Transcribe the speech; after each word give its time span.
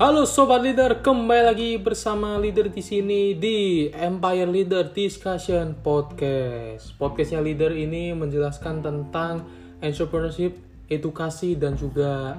Halo 0.00 0.24
sobat 0.24 0.64
leader, 0.64 1.04
kembali 1.04 1.44
lagi 1.44 1.70
bersama 1.76 2.40
leader 2.40 2.72
di 2.72 2.80
sini 2.80 3.36
di 3.36 3.84
Empire 3.92 4.48
Leader 4.48 4.96
Discussion 4.96 5.76
Podcast. 5.76 6.96
Podcastnya 6.96 7.44
leader 7.44 7.68
ini 7.68 8.16
menjelaskan 8.16 8.80
tentang 8.80 9.44
entrepreneurship, 9.84 10.56
edukasi 10.88 11.52
dan 11.52 11.76
juga 11.76 12.32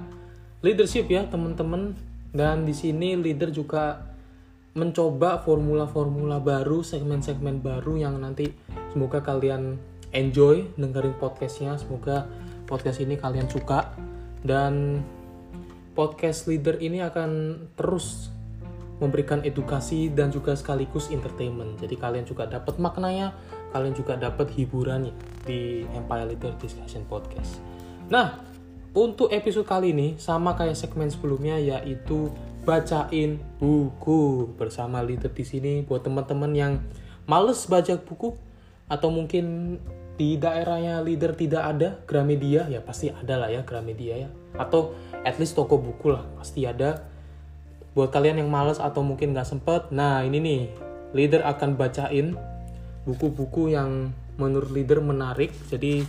leadership 0.66 1.06
ya 1.06 1.30
teman-teman. 1.30 1.94
Dan 2.34 2.66
di 2.66 2.74
sini 2.74 3.14
leader 3.14 3.54
juga 3.54 4.10
mencoba 4.74 5.46
formula-formula 5.46 6.42
baru, 6.42 6.82
segmen-segmen 6.82 7.62
baru 7.62 7.94
yang 7.94 8.18
nanti 8.18 8.50
semoga 8.90 9.22
kalian 9.22 9.78
enjoy 10.18 10.66
dengerin 10.82 11.14
podcastnya. 11.22 11.78
Semoga 11.78 12.26
podcast 12.66 13.06
ini 13.06 13.22
kalian 13.22 13.46
suka 13.46 13.94
dan 14.42 15.06
podcast 15.92 16.48
leader 16.48 16.80
ini 16.80 17.04
akan 17.04 17.32
terus 17.76 18.32
memberikan 19.02 19.42
edukasi 19.42 20.14
dan 20.14 20.30
juga 20.30 20.54
sekaligus 20.54 21.10
entertainment. 21.10 21.82
Jadi 21.82 21.98
kalian 21.98 22.24
juga 22.24 22.46
dapat 22.46 22.78
maknanya, 22.78 23.34
kalian 23.74 23.98
juga 23.98 24.14
dapat 24.14 24.54
hiburannya 24.54 25.12
di 25.42 25.90
Empire 25.98 26.30
Leader 26.30 26.54
Discussion 26.62 27.02
Podcast. 27.10 27.58
Nah, 28.14 28.38
untuk 28.94 29.34
episode 29.34 29.66
kali 29.66 29.90
ini 29.90 30.20
sama 30.22 30.54
kayak 30.54 30.78
segmen 30.78 31.10
sebelumnya 31.10 31.58
yaitu 31.58 32.30
bacain 32.62 33.42
buku 33.58 34.54
bersama 34.54 35.02
leader 35.02 35.34
di 35.34 35.42
sini 35.42 35.74
buat 35.82 36.06
teman-teman 36.06 36.52
yang 36.54 36.74
males 37.26 37.66
baca 37.66 37.98
buku 37.98 38.38
atau 38.86 39.10
mungkin 39.10 39.78
di 40.20 40.38
daerahnya 40.38 41.02
leader 41.02 41.34
tidak 41.34 41.64
ada 41.66 41.90
Gramedia 42.06 42.70
ya 42.70 42.84
pasti 42.86 43.10
ada 43.10 43.42
lah 43.42 43.50
ya 43.50 43.66
Gramedia 43.66 44.28
ya 44.28 44.30
atau 44.60 44.94
at 45.22 45.38
least 45.38 45.54
toko 45.54 45.78
buku 45.78 46.14
lah 46.14 46.26
pasti 46.38 46.66
ada. 46.66 47.06
Buat 47.92 48.16
kalian 48.16 48.40
yang 48.40 48.50
males 48.50 48.80
atau 48.80 49.04
mungkin 49.04 49.36
nggak 49.36 49.48
sempet 49.48 49.92
nah 49.92 50.24
ini 50.24 50.40
nih. 50.40 50.62
Leader 51.12 51.44
akan 51.44 51.76
bacain 51.76 52.40
buku-buku 53.04 53.76
yang 53.76 54.16
menurut 54.40 54.72
leader 54.72 55.04
menarik. 55.04 55.52
Jadi 55.68 56.08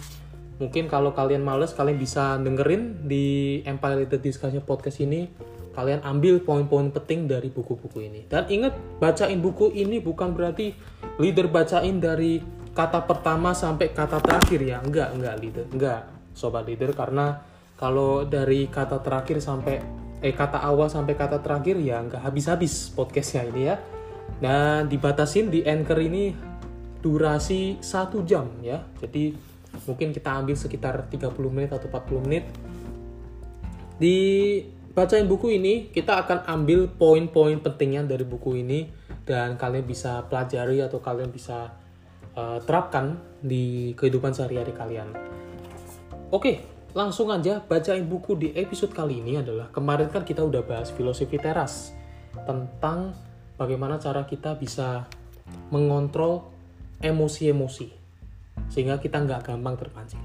mungkin 0.62 0.86
kalau 0.86 1.10
kalian 1.10 1.42
males 1.42 1.74
kalian 1.74 1.98
bisa 1.98 2.38
dengerin 2.38 3.02
di 3.10 3.58
Empire 3.66 4.06
Leader 4.06 4.22
Discussion 4.22 4.62
Podcast 4.62 5.02
ini. 5.02 5.26
Kalian 5.72 6.04
ambil 6.04 6.44
poin-poin 6.44 6.92
penting 6.92 7.24
dari 7.24 7.48
buku-buku 7.48 8.04
ini. 8.04 8.28
Dan 8.28 8.44
ingat 8.52 8.76
bacain 9.00 9.40
buku 9.40 9.72
ini 9.72 10.04
bukan 10.04 10.36
berarti 10.36 10.76
leader 11.16 11.48
bacain 11.48 11.96
dari 11.96 12.44
kata 12.76 13.08
pertama 13.08 13.56
sampai 13.56 13.88
kata 13.90 14.20
terakhir 14.20 14.60
ya. 14.60 14.78
Enggak 14.84 15.16
enggak 15.16 15.34
leader. 15.40 15.64
Enggak 15.72 16.00
sobat 16.36 16.68
leader 16.68 16.92
karena 16.92 17.40
kalau 17.82 18.22
dari 18.22 18.70
kata 18.70 19.02
terakhir 19.02 19.42
sampai 19.42 19.82
eh 20.22 20.30
kata 20.30 20.62
awal 20.62 20.86
sampai 20.86 21.18
kata 21.18 21.42
terakhir 21.42 21.82
ya 21.82 21.98
nggak 21.98 22.22
habis-habis 22.22 22.94
podcastnya 22.94 23.42
ini 23.50 23.62
ya. 23.66 23.76
Dan 24.38 24.86
dibatasin 24.86 25.50
di 25.50 25.66
anchor 25.66 25.98
ini 25.98 26.30
durasi 27.02 27.82
satu 27.82 28.22
jam 28.22 28.46
ya. 28.62 28.86
Jadi 29.02 29.34
mungkin 29.82 30.14
kita 30.14 30.30
ambil 30.30 30.54
sekitar 30.54 31.10
30 31.10 31.34
menit 31.50 31.74
atau 31.74 31.90
40 31.90 32.22
menit. 32.22 32.46
Di 33.98 34.18
bacain 34.94 35.26
buku 35.26 35.58
ini 35.58 35.90
kita 35.90 36.22
akan 36.22 36.46
ambil 36.46 36.86
poin-poin 36.86 37.58
pentingnya 37.58 38.06
dari 38.06 38.22
buku 38.22 38.62
ini. 38.62 38.86
Dan 39.26 39.58
kalian 39.58 39.86
bisa 39.86 40.22
pelajari 40.30 40.82
atau 40.82 41.02
kalian 41.02 41.34
bisa 41.34 41.74
uh, 42.38 42.58
terapkan 42.62 43.18
di 43.42 43.94
kehidupan 43.98 44.34
sehari-hari 44.34 44.74
kalian. 44.74 45.10
Oke, 46.30 46.71
langsung 46.92 47.32
aja 47.32 47.64
bacain 47.64 48.04
buku 48.04 48.36
di 48.36 48.48
episode 48.52 48.92
kali 48.92 49.24
ini 49.24 49.40
adalah 49.40 49.72
kemarin 49.72 50.12
kan 50.12 50.28
kita 50.28 50.44
udah 50.44 50.60
bahas 50.60 50.92
filosofi 50.92 51.40
teras 51.40 51.96
tentang 52.44 53.16
bagaimana 53.56 53.96
cara 53.96 54.28
kita 54.28 54.56
bisa 54.60 55.08
mengontrol 55.72 56.52
emosi-emosi 57.00 57.88
sehingga 58.68 59.00
kita 59.00 59.20
nggak 59.24 59.52
gampang 59.52 59.76
terpancing. 59.76 60.20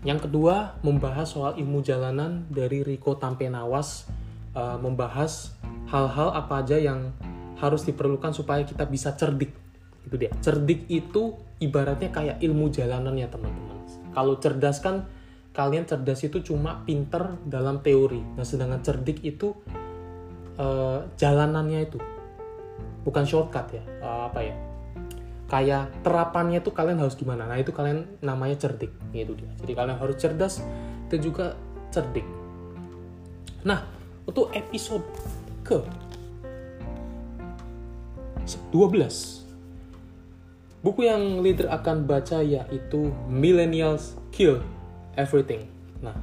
Yang 0.00 0.28
kedua, 0.28 0.80
membahas 0.80 1.28
soal 1.28 1.60
ilmu 1.60 1.84
jalanan 1.84 2.48
dari 2.48 2.80
Riko 2.80 3.20
Tampenawas, 3.20 4.08
uh, 4.56 4.80
membahas 4.80 5.52
hal-hal 5.92 6.32
apa 6.32 6.64
aja 6.64 6.80
yang 6.80 7.12
harus 7.60 7.84
diperlukan 7.84 8.32
supaya 8.32 8.64
kita 8.64 8.88
bisa 8.88 9.12
cerdik. 9.12 9.52
Itu 10.08 10.16
dia. 10.16 10.32
Cerdik 10.40 10.88
itu 10.88 11.36
ibaratnya 11.60 12.08
kayak 12.08 12.40
ilmu 12.40 12.72
jalanan 12.72 13.12
ya 13.20 13.28
teman-teman. 13.28 13.84
Kalau 14.16 14.40
cerdas 14.40 14.80
kan 14.80 15.04
kalian 15.50 15.86
cerdas 15.86 16.22
itu 16.22 16.42
cuma 16.42 16.82
pinter 16.86 17.38
dalam 17.46 17.82
teori. 17.82 18.22
Nah, 18.38 18.46
sedangkan 18.46 18.82
cerdik 18.82 19.22
itu 19.26 19.54
uh, 20.58 21.06
jalanannya 21.18 21.80
itu 21.84 21.98
bukan 23.02 23.26
shortcut 23.26 23.66
ya. 23.74 23.82
Uh, 24.02 24.30
apa 24.30 24.40
ya? 24.42 24.54
kayak 25.50 25.90
terapannya 26.06 26.62
tuh 26.62 26.70
kalian 26.70 27.02
harus 27.02 27.18
gimana 27.18 27.50
nah 27.50 27.58
itu 27.58 27.74
kalian 27.74 28.06
namanya 28.22 28.54
cerdik 28.54 28.94
gitu 29.10 29.34
dia 29.34 29.50
jadi 29.58 29.74
kalian 29.74 29.98
harus 29.98 30.16
cerdas 30.16 30.62
dan 31.10 31.18
juga 31.18 31.58
cerdik 31.90 32.22
nah 33.66 33.82
untuk 34.30 34.54
episode 34.54 35.02
ke 35.66 35.82
12 38.70 40.86
buku 40.86 41.00
yang 41.02 41.42
leader 41.42 41.66
akan 41.66 42.06
baca 42.06 42.46
yaitu 42.46 43.10
Millennials 43.26 44.14
Kill 44.30 44.62
Everything 45.16 45.66
nah 46.00 46.14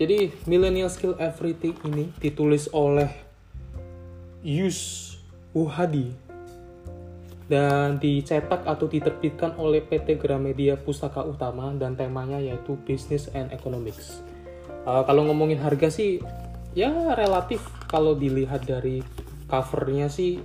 jadi 0.00 0.32
Millennials 0.48 0.96
Kill 0.96 1.12
Everything 1.20 1.76
ini 1.84 2.08
ditulis 2.16 2.72
oleh 2.72 3.12
Yus 4.40 5.12
Wuhadi 5.52 6.30
dan 7.50 7.98
dicetak 7.98 8.62
atau 8.62 8.86
diterbitkan 8.86 9.58
oleh 9.58 9.82
PT 9.82 10.16
Gramedia 10.16 10.78
Pustaka 10.78 11.26
Utama 11.26 11.74
dan 11.76 11.98
temanya 11.98 12.38
yaitu 12.38 12.78
Business 12.86 13.26
and 13.34 13.50
Economics. 13.50 14.22
Uh, 14.86 15.02
kalau 15.02 15.26
ngomongin 15.26 15.58
harga 15.58 15.90
sih 15.90 16.22
ya 16.78 17.12
relatif 17.18 17.60
kalau 17.90 18.14
dilihat 18.14 18.62
dari 18.64 19.02
covernya 19.50 20.06
sih 20.06 20.38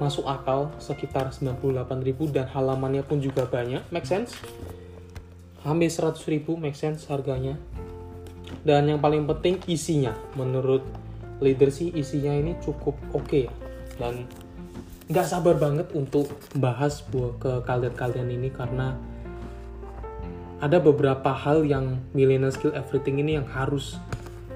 masuk 0.00 0.24
akal 0.24 0.72
sekitar 0.80 1.28
98.000 1.30 1.92
dan 2.32 2.48
halamannya 2.48 3.04
pun 3.04 3.20
juga 3.20 3.44
banyak, 3.44 3.84
make 3.92 4.08
sense. 4.08 4.34
Hampir 5.66 5.90
100.000 5.90 6.46
make 6.54 6.78
sense 6.78 7.10
harganya. 7.10 7.58
Dan 8.62 8.86
yang 8.86 9.02
paling 9.02 9.26
penting 9.26 9.58
isinya, 9.66 10.14
menurut 10.38 10.86
leader 11.42 11.74
sih 11.74 11.90
isinya 11.90 12.30
ini 12.30 12.54
cukup 12.62 12.94
oke 13.10 13.26
okay 13.26 13.50
ya. 13.50 13.52
Dan 13.98 14.30
nggak 15.10 15.26
sabar 15.26 15.58
banget 15.58 15.90
untuk 15.94 16.30
bahas 16.58 17.02
buat 17.10 17.38
ke 17.42 17.52
kalian-kalian 17.66 18.26
ini 18.26 18.50
karena 18.50 18.94
ada 20.58 20.82
beberapa 20.82 21.30
hal 21.30 21.62
yang 21.62 22.00
millennial 22.10 22.50
skill 22.50 22.74
everything 22.74 23.22
ini 23.22 23.38
yang 23.38 23.46
harus 23.46 24.00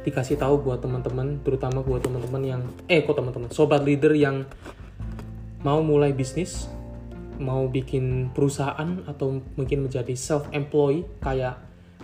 dikasih 0.02 0.40
tahu 0.40 0.64
buat 0.64 0.80
teman-teman 0.80 1.38
terutama 1.44 1.84
buat 1.84 2.00
teman-teman 2.00 2.42
yang 2.42 2.62
eh 2.88 3.04
kok 3.04 3.14
teman-teman 3.14 3.52
sobat 3.52 3.84
leader 3.84 4.16
yang 4.16 4.48
mau 5.60 5.84
mulai 5.84 6.16
bisnis 6.16 6.72
mau 7.40 7.66
bikin 7.66 8.30
perusahaan 8.36 9.00
atau 9.08 9.40
mungkin 9.56 9.88
menjadi 9.88 10.12
self 10.12 10.46
employed 10.52 11.08
kayak 11.24 11.56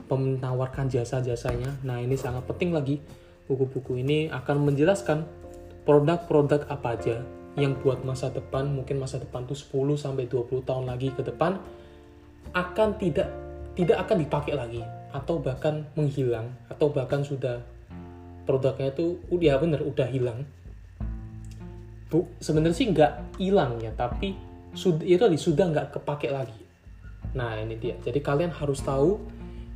menawarkan 0.09 0.89
jasa-jasanya. 0.89 1.77
Nah 1.85 2.01
ini 2.01 2.17
sangat 2.17 2.49
penting 2.49 2.73
lagi. 2.73 2.99
Buku-buku 3.47 4.03
ini 4.03 4.27
akan 4.27 4.67
menjelaskan 4.67 5.23
produk-produk 5.87 6.67
apa 6.67 6.99
aja 6.99 7.23
yang 7.55 7.79
buat 7.79 8.03
masa 8.03 8.29
depan 8.29 8.69
mungkin 8.69 9.01
masa 9.01 9.17
depan 9.23 9.47
tuh 9.49 9.57
10 9.57 9.97
sampai 9.97 10.29
20 10.29 10.67
tahun 10.67 10.85
lagi 10.91 11.15
ke 11.15 11.25
depan 11.25 11.57
akan 12.53 12.89
tidak 13.01 13.33
tidak 13.79 14.03
akan 14.05 14.17
dipakai 14.21 14.53
lagi 14.59 14.83
atau 15.15 15.41
bahkan 15.41 15.89
menghilang 15.97 16.53
atau 16.69 16.93
bahkan 16.93 17.25
sudah 17.25 17.65
produknya 18.45 18.93
itu 18.93 19.17
udah 19.33 19.57
bener 19.63 19.81
udah 19.81 20.09
hilang. 20.11 20.45
Bu 22.07 22.29
sebenarnya 22.39 22.77
sih 22.77 22.87
nggak 22.93 23.13
hilang 23.41 23.79
ya 23.83 23.91
tapi 23.97 24.37
sudah 24.77 25.03
itu 25.03 25.19
tadi 25.19 25.39
sudah 25.41 25.67
nggak 25.73 25.87
kepake 25.97 26.29
lagi 26.29 26.63
nah 27.33 27.57
ini 27.57 27.81
dia 27.81 27.97
jadi 28.05 28.21
kalian 28.21 28.53
harus 28.53 28.85
tahu 28.85 29.19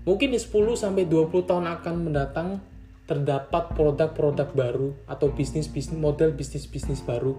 mungkin 0.05 0.32
di 0.32 0.38
10 0.41 0.76
sampai 0.76 1.08
20 1.08 1.49
tahun 1.49 1.67
akan 1.81 1.94
mendatang 2.06 2.49
terdapat 3.11 3.75
produk-produk 3.75 4.55
baru 4.55 4.94
atau 5.11 5.35
bisnis 5.35 5.67
bisnis 5.67 5.99
model 5.99 6.31
bisnis 6.31 6.70
bisnis 6.70 7.02
baru 7.02 7.35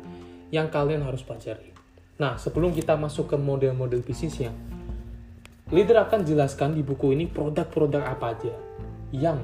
yang 0.51 0.67
kalian 0.67 0.99
harus 1.07 1.23
pelajari. 1.23 1.71
Nah, 2.19 2.35
sebelum 2.35 2.75
kita 2.75 2.99
masuk 2.99 3.31
ke 3.31 3.37
model-model 3.39 4.03
bisnisnya, 4.03 4.51
leader 5.71 6.03
akan 6.03 6.27
jelaskan 6.27 6.75
di 6.75 6.83
buku 6.83 7.15
ini 7.15 7.25
produk-produk 7.25 8.03
apa 8.03 8.35
aja 8.35 8.53
yang 9.15 9.39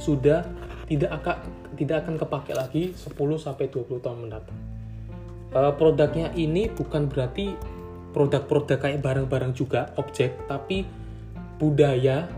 sudah 0.00 0.48
tidak 0.88 1.20
akan 1.20 1.36
tidak 1.76 1.96
akan 2.00 2.14
kepake 2.16 2.52
lagi 2.56 2.82
10 2.96 3.12
sampai 3.36 3.68
20 3.68 4.00
tahun 4.00 4.18
mendatang. 4.24 4.69
Uh, 5.50 5.74
produknya 5.74 6.30
ini 6.38 6.70
bukan 6.70 7.10
berarti 7.10 7.58
produk-produk 8.14 8.78
kayak 8.78 9.02
barang-barang 9.02 9.52
juga 9.54 9.90
objek, 9.98 10.46
tapi 10.46 10.86
budaya 11.58 12.30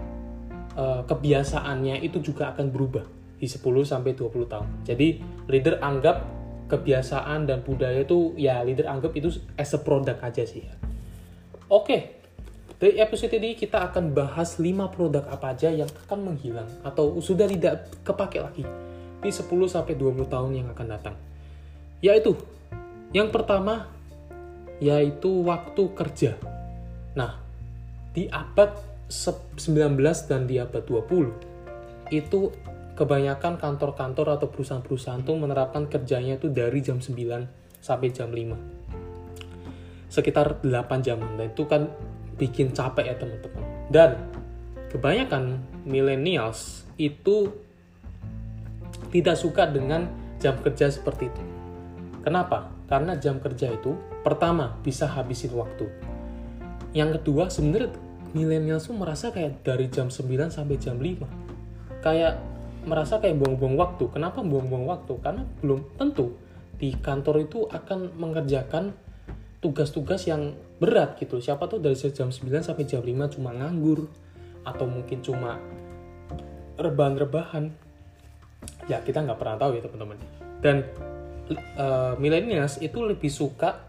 uh, 0.76 1.04
kebiasaannya 1.04 2.00
itu 2.00 2.24
juga 2.24 2.52
akan 2.56 2.72
berubah 2.72 3.04
di 3.36 3.50
10 3.50 3.58
sampai 3.82 4.14
20 4.14 4.52
tahun. 4.52 4.68
Jadi 4.86 5.08
leader 5.50 5.82
anggap 5.82 6.24
kebiasaan 6.72 7.44
dan 7.44 7.60
budaya 7.60 8.00
itu 8.00 8.32
ya 8.40 8.64
leader 8.64 8.88
anggap 8.88 9.12
itu 9.12 9.28
as 9.60 9.76
a 9.76 9.80
product 9.82 10.24
aja 10.24 10.42
sih 10.46 10.64
ya. 10.64 10.74
Oke. 11.68 12.22
Dari 12.78 12.98
episode 12.98 13.30
ini 13.38 13.54
kita 13.54 13.78
akan 13.92 14.10
bahas 14.10 14.58
5 14.58 14.66
produk 14.90 15.22
apa 15.30 15.54
aja 15.54 15.70
yang 15.70 15.86
akan 15.86 16.34
menghilang 16.34 16.66
atau 16.82 17.14
sudah 17.22 17.46
tidak 17.46 17.86
kepake 18.02 18.42
lagi 18.42 18.66
di 19.22 19.30
10 19.30 19.46
sampai 19.70 19.94
20 19.94 20.26
tahun 20.26 20.50
yang 20.50 20.66
akan 20.74 20.86
datang. 20.90 21.14
Yaitu 22.02 22.34
yang 23.12 23.28
pertama 23.32 23.88
yaitu 24.82 25.30
waktu 25.46 25.94
kerja. 25.94 26.34
Nah, 27.14 27.38
di 28.12 28.26
abad 28.26 28.74
19 29.06 29.96
dan 30.26 30.48
di 30.48 30.56
abad 30.58 30.82
20 30.84 32.12
itu 32.12 32.52
kebanyakan 32.96 33.56
kantor-kantor 33.56 34.36
atau 34.36 34.48
perusahaan-perusahaan 34.52 35.24
tuh 35.24 35.36
menerapkan 35.36 35.88
kerjanya 35.88 36.36
itu 36.36 36.52
dari 36.52 36.84
jam 36.84 37.00
9 37.00 37.16
sampai 37.80 38.08
jam 38.12 38.28
5 38.28 40.12
sekitar 40.12 40.60
8 40.60 41.00
jam 41.00 41.16
dan 41.40 41.48
itu 41.48 41.64
kan 41.64 41.88
bikin 42.36 42.76
capek 42.76 43.12
ya 43.12 43.16
teman-teman 43.16 43.64
dan 43.88 44.10
kebanyakan 44.92 45.64
millennials 45.88 46.84
itu 47.00 47.48
tidak 49.08 49.40
suka 49.40 49.64
dengan 49.64 50.12
jam 50.36 50.60
kerja 50.60 50.92
seperti 50.92 51.32
itu 51.32 51.42
kenapa? 52.20 52.68
Karena 52.92 53.16
jam 53.16 53.40
kerja 53.40 53.72
itu 53.72 53.96
pertama 54.20 54.76
bisa 54.84 55.08
habisin 55.08 55.56
waktu 55.56 55.88
yang 56.92 57.16
kedua 57.16 57.48
sebenarnya 57.48 57.96
millennials 58.36 58.84
tuh 58.84 58.96
merasa 58.96 59.32
kayak 59.32 59.64
dari 59.64 59.88
jam 59.88 60.12
9 60.12 60.28
sampai 60.52 60.76
jam 60.76 61.00
5 61.00 62.04
kayak 62.04 62.52
merasa 62.82 63.22
kayak 63.22 63.38
buang-buang 63.38 63.78
waktu. 63.78 64.10
Kenapa 64.10 64.42
buang-buang 64.42 64.86
waktu? 64.90 65.14
Karena 65.22 65.46
belum 65.62 65.94
tentu 65.94 66.34
di 66.76 66.90
kantor 66.98 67.46
itu 67.46 67.70
akan 67.70 68.18
mengerjakan 68.18 68.90
tugas-tugas 69.62 70.26
yang 70.26 70.58
berat 70.82 71.14
gitu. 71.22 71.38
Siapa 71.38 71.70
tuh 71.70 71.78
dari 71.78 71.94
jam 71.94 72.34
9 72.34 72.42
sampai 72.66 72.84
jam 72.84 73.02
5 73.02 73.34
cuma 73.38 73.54
nganggur 73.54 74.10
atau 74.66 74.86
mungkin 74.90 75.22
cuma 75.22 75.62
rebahan-rebahan. 76.74 77.70
Ya 78.90 78.98
kita 78.98 79.22
nggak 79.22 79.38
pernah 79.38 79.56
tahu 79.62 79.78
ya 79.78 79.82
teman-teman. 79.86 80.18
Dan 80.58 80.82
uh, 81.50 82.14
millennials 82.20 82.78
itu 82.78 83.02
lebih 83.02 83.28
suka 83.28 83.82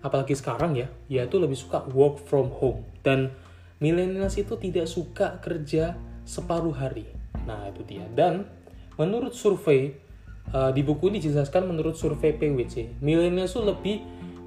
apalagi 0.00 0.32
sekarang 0.32 0.80
ya, 0.80 0.88
yaitu 1.12 1.36
lebih 1.36 1.56
suka 1.56 1.84
work 1.92 2.24
from 2.24 2.48
home 2.56 2.82
dan 3.04 3.30
millennials 3.78 4.40
itu 4.40 4.56
tidak 4.56 4.88
suka 4.88 5.36
kerja 5.44 5.94
separuh 6.24 6.72
hari 6.72 7.20
Nah, 7.48 7.70
itu 7.70 7.82
dia. 7.86 8.04
Dan 8.12 8.44
menurut 9.00 9.32
survei 9.32 9.96
uh, 10.52 10.70
di 10.74 10.82
buku 10.84 11.08
ini 11.12 11.22
dijelaskan 11.22 11.68
menurut 11.68 11.96
survei 11.96 12.36
PwC, 12.36 13.00
milenial 13.00 13.48
itu 13.48 13.60
lebih 13.62 13.96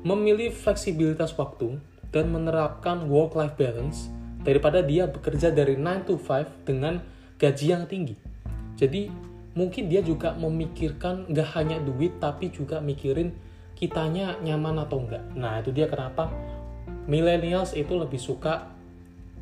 memilih 0.03 0.51
fleksibilitas 0.51 1.31
waktu 1.39 1.79
dan 2.11 2.29
menerapkan 2.29 3.07
work-life 3.07 3.55
balance 3.55 4.11
daripada 4.43 4.83
dia 4.83 5.07
bekerja 5.07 5.49
dari 5.49 5.79
9 5.79 6.07
to 6.07 6.19
5 6.19 6.67
dengan 6.67 6.99
gaji 7.39 7.65
yang 7.71 7.83
tinggi. 7.87 8.15
Jadi 8.75 9.07
mungkin 9.53 9.89
dia 9.89 10.01
juga 10.01 10.33
memikirkan 10.33 11.29
nggak 11.29 11.49
hanya 11.57 11.77
duit 11.81 12.17
tapi 12.17 12.49
juga 12.49 12.81
mikirin 12.81 13.33
kitanya 13.77 14.37
nyaman 14.41 14.85
atau 14.85 15.01
enggak. 15.01 15.23
Nah 15.37 15.61
itu 15.61 15.73
dia 15.73 15.89
kenapa 15.89 16.29
millennials 17.05 17.77
itu 17.77 17.93
lebih 17.97 18.21
suka 18.21 18.73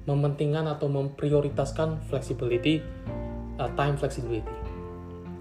mementingkan 0.09 0.65
atau 0.65 0.89
memprioritaskan 0.89 2.01
flexibility 2.09 2.81
uh, 3.61 3.69
time 3.77 3.95
flexibility. 3.95 4.49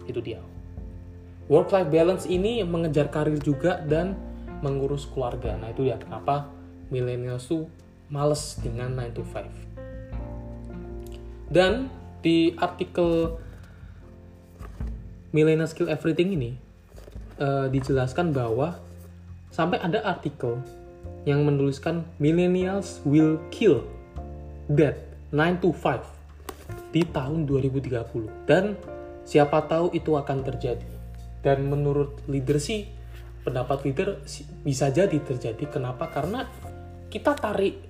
Itu 0.04 0.20
dia. 0.20 0.44
Work 1.50 1.74
life 1.74 1.90
balance 1.90 2.30
ini 2.30 2.62
mengejar 2.62 3.10
karir 3.10 3.42
juga 3.42 3.82
dan 3.82 4.14
mengurus 4.62 5.02
keluarga. 5.08 5.58
Nah, 5.58 5.74
itu 5.74 5.82
ya 5.88 5.98
kenapa 5.98 6.46
millennials 6.92 7.48
tuh 7.48 7.66
males 8.12 8.60
dengan 8.62 8.94
9 8.94 9.18
to 9.18 9.26
5. 9.26 11.50
Dan 11.50 11.90
di 12.22 12.54
artikel 12.54 13.34
Millennial 15.30 15.70
Skill 15.70 15.90
Everything 15.90 16.34
ini 16.34 16.50
uh, 17.38 17.70
dijelaskan 17.70 18.34
bahwa 18.34 18.78
sampai 19.50 19.78
ada 19.82 20.02
artikel 20.02 20.58
yang 21.28 21.44
menuliskan 21.44 22.06
millennials 22.16 23.02
will 23.04 23.36
kill 23.52 23.84
that 24.72 24.96
9 25.30 25.62
to 25.62 25.70
5 25.70 26.02
di 26.90 27.06
tahun 27.06 27.46
2030 27.46 28.50
dan 28.50 28.74
siapa 29.26 29.62
tahu 29.66 29.94
itu 29.94 30.18
akan 30.18 30.42
terjadi. 30.42 30.86
Dan 31.40 31.72
menurut 31.72 32.20
leader 32.28 32.60
sih 32.60 32.84
pendapat 33.46 33.86
leader 33.88 34.20
bisa 34.66 34.92
jadi 34.92 35.16
terjadi. 35.22 35.64
Kenapa? 35.70 36.10
Karena 36.12 36.44
kita 37.08 37.32
tarik 37.38 37.80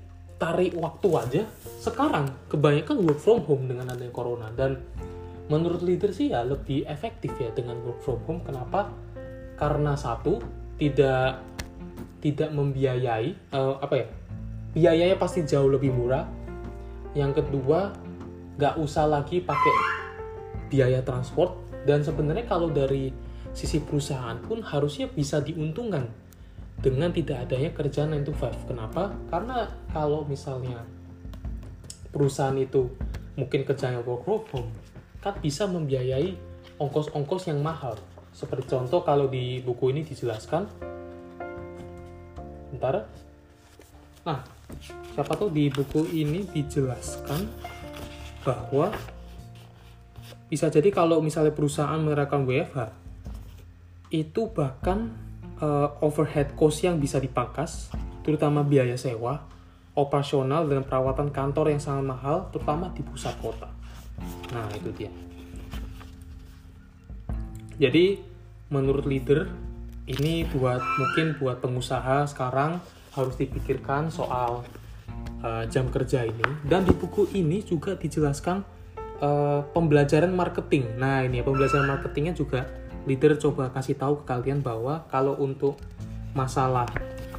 tarik 0.40 0.72
waktu 0.76 1.08
aja. 1.16 1.42
Sekarang 1.80 2.30
kebanyakan 2.48 2.96
work 3.04 3.20
from 3.20 3.42
home 3.44 3.66
dengan 3.66 3.90
adanya 3.92 4.12
corona. 4.14 4.48
Dan 4.54 4.78
menurut 5.50 5.82
leader 5.82 6.14
sih 6.14 6.30
ya 6.30 6.46
lebih 6.46 6.86
efektif 6.86 7.34
ya 7.36 7.50
dengan 7.50 7.82
work 7.82 8.00
from 8.00 8.22
home. 8.24 8.40
Kenapa? 8.46 8.94
Karena 9.58 9.98
satu 9.98 10.38
tidak 10.78 11.42
tidak 12.22 12.54
membiayai 12.54 13.52
uh, 13.52 13.82
apa 13.82 13.94
ya? 13.98 14.06
Biayanya 14.70 15.18
pasti 15.18 15.42
jauh 15.42 15.66
lebih 15.66 15.90
murah. 15.90 16.24
Yang 17.18 17.42
kedua 17.42 17.90
nggak 18.54 18.78
usah 18.78 19.10
lagi 19.10 19.42
pakai 19.42 19.74
biaya 20.70 21.02
transport. 21.02 21.58
Dan 21.82 22.06
sebenarnya 22.06 22.46
kalau 22.46 22.70
dari 22.70 23.10
sisi 23.50 23.82
perusahaan 23.82 24.38
pun 24.38 24.62
harusnya 24.62 25.10
bisa 25.10 25.42
diuntungkan 25.42 26.06
dengan 26.78 27.10
tidak 27.10 27.50
adanya 27.50 27.74
kerja 27.74 28.06
9 28.06 28.22
to 28.24 28.32
5. 28.32 28.70
Kenapa? 28.70 29.10
Karena 29.28 29.66
kalau 29.90 30.22
misalnya 30.24 30.86
perusahaan 32.14 32.54
itu 32.54 32.88
mungkin 33.34 33.66
kerjanya 33.66 34.00
work 34.06 34.22
from 34.24 34.42
home, 34.52 34.70
kan 35.20 35.36
bisa 35.38 35.68
membiayai 35.68 36.36
ongkos-ongkos 36.80 37.52
yang 37.52 37.60
mahal. 37.60 37.96
Seperti 38.32 38.72
contoh 38.72 39.04
kalau 39.04 39.28
di 39.28 39.60
buku 39.60 39.92
ini 39.92 40.00
dijelaskan, 40.00 40.64
bentar. 42.72 43.04
Nah, 44.24 44.40
siapa 45.12 45.36
tahu 45.36 45.52
di 45.52 45.68
buku 45.68 46.08
ini 46.16 46.48
dijelaskan 46.48 47.44
bahwa 48.44 48.88
bisa 50.48 50.66
jadi 50.72 50.88
kalau 50.90 51.22
misalnya 51.22 51.54
perusahaan 51.54 52.00
menerapkan 52.00 52.42
WFH 52.42 52.90
itu 54.10 54.50
bahkan 54.50 55.14
uh, 55.62 55.94
overhead 56.02 56.58
cost 56.58 56.82
yang 56.82 56.98
bisa 56.98 57.22
dipangkas 57.22 57.92
terutama 58.26 58.66
biaya 58.66 58.98
sewa 58.98 59.46
operasional 59.94 60.66
dan 60.66 60.82
perawatan 60.82 61.30
kantor 61.30 61.70
yang 61.70 61.78
sangat 61.78 62.04
mahal 62.10 62.50
terutama 62.50 62.90
di 62.90 63.06
pusat 63.06 63.38
kota 63.38 63.79
nah 64.50 64.66
itu 64.74 64.90
dia. 64.94 65.10
Jadi 67.80 68.20
menurut 68.68 69.08
leader 69.08 69.48
ini 70.04 70.44
buat 70.52 70.82
mungkin 71.00 71.38
buat 71.40 71.64
pengusaha 71.64 72.28
sekarang 72.28 72.82
harus 73.16 73.34
dipikirkan 73.40 74.12
soal 74.12 74.62
uh, 75.40 75.64
jam 75.70 75.88
kerja 75.88 76.28
ini. 76.28 76.44
Dan 76.66 76.84
di 76.84 76.92
buku 76.92 77.30
ini 77.32 77.64
juga 77.64 77.96
dijelaskan 77.96 78.62
uh, 79.24 79.64
pembelajaran 79.72 80.34
marketing. 80.34 80.98
Nah 81.00 81.24
ini 81.24 81.40
ya 81.40 81.44
pembelajaran 81.46 81.86
marketingnya 81.88 82.34
juga 82.36 82.68
leader 83.08 83.40
coba 83.40 83.72
kasih 83.72 83.96
tahu 83.96 84.22
ke 84.22 84.24
kalian 84.28 84.60
bahwa 84.60 85.08
kalau 85.08 85.40
untuk 85.40 85.80
masalah 86.36 86.86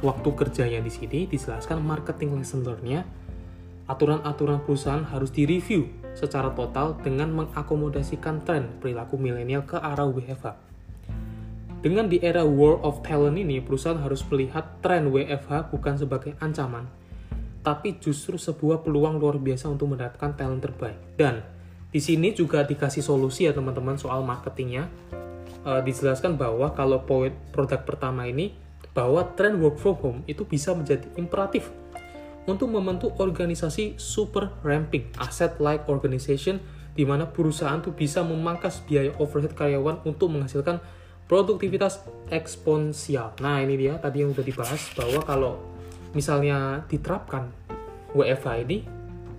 waktu 0.02 0.28
kerjanya 0.34 0.82
di 0.82 0.90
sini 0.90 1.30
dijelaskan 1.30 1.78
marketing 1.80 2.34
lesson 2.34 2.66
learn-nya. 2.66 3.06
Aturan-aturan 3.86 4.62
perusahaan 4.62 5.04
harus 5.06 5.34
direview 5.34 6.01
secara 6.12 6.52
total 6.52 6.96
dengan 7.00 7.32
mengakomodasikan 7.32 8.44
tren 8.44 8.68
perilaku 8.78 9.16
milenial 9.16 9.64
ke 9.64 9.80
arah 9.80 10.08
WFH. 10.08 10.72
Dengan 11.82 12.06
di 12.06 12.22
era 12.22 12.46
war 12.46 12.78
of 12.86 13.02
talent 13.02 13.34
ini, 13.34 13.58
perusahaan 13.58 13.98
harus 13.98 14.22
melihat 14.30 14.78
tren 14.78 15.10
WFH 15.10 15.74
bukan 15.74 15.98
sebagai 15.98 16.38
ancaman, 16.38 16.86
tapi 17.66 17.98
justru 17.98 18.38
sebuah 18.38 18.86
peluang 18.86 19.18
luar 19.18 19.42
biasa 19.42 19.66
untuk 19.66 19.90
mendapatkan 19.90 20.38
talent 20.38 20.62
terbaik. 20.62 20.98
Dan 21.18 21.42
di 21.90 21.98
sini 21.98 22.30
juga 22.32 22.62
dikasih 22.62 23.02
solusi 23.02 23.50
ya 23.50 23.52
teman-teman 23.52 23.98
soal 23.98 24.22
marketingnya. 24.22 24.86
E, 25.66 25.70
dijelaskan 25.82 26.38
bahwa 26.38 26.70
kalau 26.70 27.02
poin 27.02 27.34
produk 27.50 27.82
pertama 27.82 28.30
ini 28.30 28.54
bahwa 28.94 29.26
tren 29.34 29.58
work 29.58 29.82
from 29.82 29.98
home 29.98 30.20
itu 30.30 30.46
bisa 30.46 30.70
menjadi 30.78 31.04
imperatif 31.18 31.68
untuk 32.46 32.70
membentuk 32.74 33.14
organisasi 33.22 33.98
super 33.98 34.50
ramping 34.66 35.06
asset 35.22 35.62
like 35.62 35.86
organization 35.86 36.58
di 36.92 37.08
mana 37.08 37.24
perusahaan 37.24 37.80
itu 37.80 37.94
bisa 37.94 38.20
memangkas 38.20 38.84
biaya 38.84 39.14
overhead 39.16 39.56
karyawan 39.56 40.02
untuk 40.04 40.28
menghasilkan 40.28 40.82
produktivitas 41.30 42.04
eksponensial. 42.28 43.32
Nah, 43.40 43.64
ini 43.64 43.80
dia 43.80 43.96
tadi 43.96 44.20
yang 44.20 44.36
sudah 44.36 44.44
dibahas 44.44 44.82
bahwa 44.92 45.20
kalau 45.24 45.52
misalnya 46.12 46.84
diterapkan 46.92 47.48
WFH 48.12 48.68
ini 48.68 48.84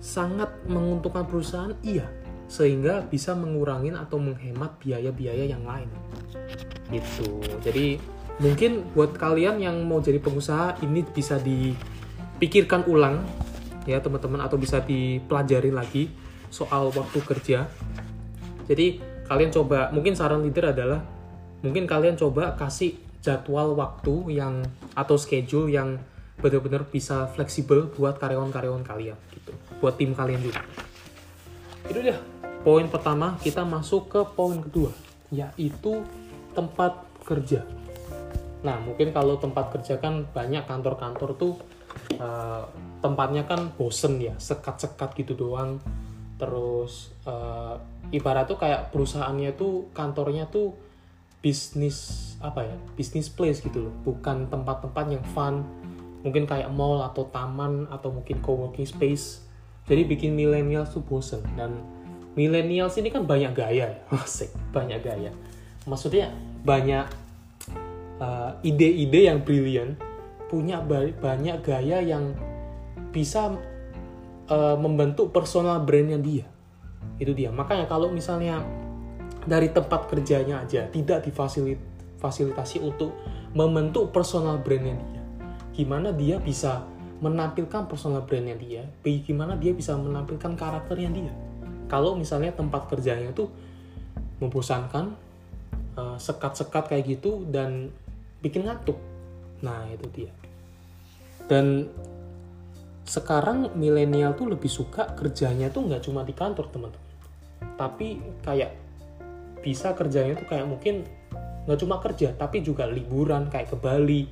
sangat 0.02 0.50
menguntungkan 0.66 1.24
perusahaan 1.24 1.72
iya 1.86 2.10
sehingga 2.50 3.06
bisa 3.06 3.32
mengurangi 3.32 3.94
atau 3.94 4.18
menghemat 4.20 4.76
biaya-biaya 4.82 5.48
yang 5.48 5.62
lain. 5.64 5.88
Gitu. 6.90 7.40
Jadi 7.62 7.96
mungkin 8.42 8.84
buat 8.92 9.14
kalian 9.14 9.62
yang 9.62 9.76
mau 9.86 10.02
jadi 10.02 10.18
pengusaha 10.18 10.82
ini 10.82 11.06
bisa 11.14 11.38
dipikirkan 12.36 12.84
ulang 12.90 13.22
ya 13.84 14.00
teman-teman 14.00 14.42
atau 14.42 14.56
bisa 14.56 14.80
dipelajari 14.82 15.70
lagi 15.70 16.10
soal 16.50 16.90
waktu 16.92 17.18
kerja. 17.24 17.68
Jadi 18.68 19.00
kalian 19.28 19.50
coba 19.52 19.88
mungkin 19.92 20.12
saran 20.16 20.44
leader 20.44 20.72
adalah 20.72 21.00
mungkin 21.64 21.88
kalian 21.88 22.16
coba 22.16 22.56
kasih 22.56 22.96
jadwal 23.24 23.72
waktu 23.76 24.36
yang 24.36 24.60
atau 24.92 25.16
schedule 25.16 25.72
yang 25.72 25.96
benar-benar 26.40 26.84
bisa 26.84 27.30
fleksibel 27.32 27.88
buat 27.96 28.20
karyawan-karyawan 28.20 28.84
kalian 28.84 29.16
gitu. 29.32 29.52
Buat 29.80 29.96
tim 29.96 30.12
kalian 30.12 30.44
juga. 30.44 30.60
Itu 31.88 32.00
dia. 32.04 32.20
Poin 32.64 32.88
pertama 32.88 33.36
kita 33.40 33.64
masuk 33.64 34.08
ke 34.12 34.20
poin 34.36 34.60
kedua 34.60 34.92
yaitu 35.32 36.04
tempat 36.56 37.04
kerja. 37.24 37.64
Nah 38.64 38.80
mungkin 38.80 39.12
kalau 39.12 39.36
tempat 39.36 39.72
kerja 39.72 40.00
kan 40.00 40.24
banyak 40.32 40.64
kantor-kantor 40.64 41.36
tuh 41.36 41.60
uh, 42.18 42.64
tempatnya 43.00 43.44
kan 43.44 43.72
bosen 43.74 44.20
ya 44.20 44.34
sekat-sekat 44.36 45.14
gitu 45.20 45.34
doang. 45.34 45.78
Terus 46.40 47.14
uh, 47.24 47.78
ibarat 48.10 48.50
tuh 48.50 48.58
kayak 48.58 48.90
perusahaannya 48.90 49.54
tuh 49.54 49.88
kantornya 49.94 50.50
tuh 50.50 50.74
bisnis 51.44 52.32
apa 52.40 52.64
ya 52.64 52.76
bisnis 52.96 53.28
place 53.28 53.60
gitu 53.60 53.90
loh. 53.90 53.94
Bukan 54.02 54.48
tempat-tempat 54.48 55.04
yang 55.10 55.24
fun. 55.36 55.64
Mungkin 56.24 56.48
kayak 56.48 56.72
mall 56.72 57.04
atau 57.04 57.28
taman 57.28 57.84
atau 57.92 58.08
mungkin 58.08 58.40
co-working 58.40 58.88
space. 58.88 59.44
Jadi 59.84 60.08
bikin 60.08 60.32
milenial 60.32 60.88
tuh 60.88 61.04
bosen. 61.04 61.44
Dan 61.52 61.84
milenial 62.32 62.88
ini 62.96 63.12
kan 63.12 63.28
banyak 63.28 63.52
gaya 63.52 63.92
ya. 63.92 64.00
Banyak 64.76 65.00
gaya. 65.04 65.30
Maksudnya 65.84 66.32
banyak 66.64 67.04
uh, 68.16 68.56
ide-ide 68.64 69.28
yang 69.28 69.44
brilian 69.44 70.00
punya 70.54 70.78
banyak 71.18 71.66
gaya 71.66 71.98
yang 71.98 72.30
bisa 73.10 73.50
uh, 74.46 74.78
membentuk 74.78 75.34
personal 75.34 75.82
brandnya 75.82 76.22
dia. 76.22 76.46
Itu 77.18 77.34
dia. 77.34 77.50
Makanya 77.50 77.90
kalau 77.90 78.14
misalnya 78.14 78.62
dari 79.44 79.74
tempat 79.74 80.06
kerjanya 80.06 80.62
aja 80.62 80.86
tidak 80.88 81.26
difasilitasi 81.26 82.78
untuk 82.80 83.12
membentuk 83.52 84.14
personal 84.14 84.56
brandnya 84.62 84.96
dia 84.96 85.22
gimana 85.74 86.14
dia 86.14 86.40
bisa 86.40 86.86
menampilkan 87.20 87.84
personal 87.84 88.24
brandnya 88.24 88.56
dia 88.56 88.82
gimana 89.04 89.58
dia 89.58 89.74
bisa 89.74 89.94
menampilkan 89.98 90.54
karakternya 90.54 91.10
dia. 91.12 91.32
Kalau 91.90 92.16
misalnya 92.16 92.56
tempat 92.56 92.88
kerjanya 92.88 93.34
itu 93.34 93.50
membosankan 94.40 95.12
eh, 95.98 96.16
sekat-sekat 96.16 96.94
kayak 96.94 97.04
gitu 97.20 97.44
dan 97.52 97.92
bikin 98.40 98.64
ngantuk. 98.64 98.96
Nah 99.60 99.84
itu 99.92 100.08
dia 100.10 100.43
dan 101.44 101.88
sekarang 103.04 103.76
milenial 103.76 104.32
tuh 104.32 104.48
lebih 104.48 104.72
suka 104.72 105.12
kerjanya 105.12 105.68
tuh 105.68 105.84
nggak 105.84 106.08
cuma 106.08 106.24
di 106.24 106.32
kantor 106.32 106.72
teman-teman. 106.72 107.12
Tapi 107.76 108.20
kayak 108.40 108.72
bisa 109.60 109.92
kerjanya 109.92 110.36
tuh 110.40 110.48
kayak 110.48 110.64
mungkin 110.64 111.04
nggak 111.64 111.80
cuma 111.80 111.96
kerja 112.00 112.36
tapi 112.36 112.60
juga 112.64 112.88
liburan 112.88 113.52
kayak 113.52 113.72
ke 113.72 113.76
Bali. 113.76 114.24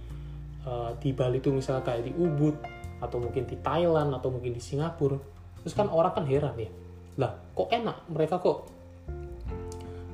Uh, 0.62 0.94
di 1.02 1.10
Bali 1.12 1.42
tuh 1.42 1.52
misalnya 1.52 1.84
kayak 1.84 2.06
di 2.08 2.12
Ubud 2.16 2.54
atau 3.02 3.18
mungkin 3.18 3.44
di 3.50 3.58
Thailand 3.60 4.14
atau 4.16 4.32
mungkin 4.32 4.56
di 4.56 4.62
Singapura. 4.62 5.20
Terus 5.62 5.74
kan 5.76 5.92
orang 5.92 6.16
kan 6.16 6.24
heran 6.24 6.56
ya 6.56 6.70
lah 7.12 7.36
kok 7.52 7.68
enak 7.68 8.08
mereka 8.08 8.40
kok 8.40 8.72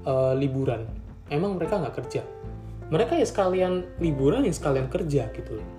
uh, 0.02 0.34
liburan? 0.34 0.82
Emang 1.30 1.54
mereka 1.54 1.78
nggak 1.78 1.94
kerja? 1.94 2.26
Mereka 2.90 3.20
ya 3.20 3.26
sekalian 3.28 4.00
liburan 4.02 4.42
ya 4.42 4.50
sekalian 4.50 4.90
kerja 4.90 5.30
gitu 5.30 5.62
loh 5.62 5.77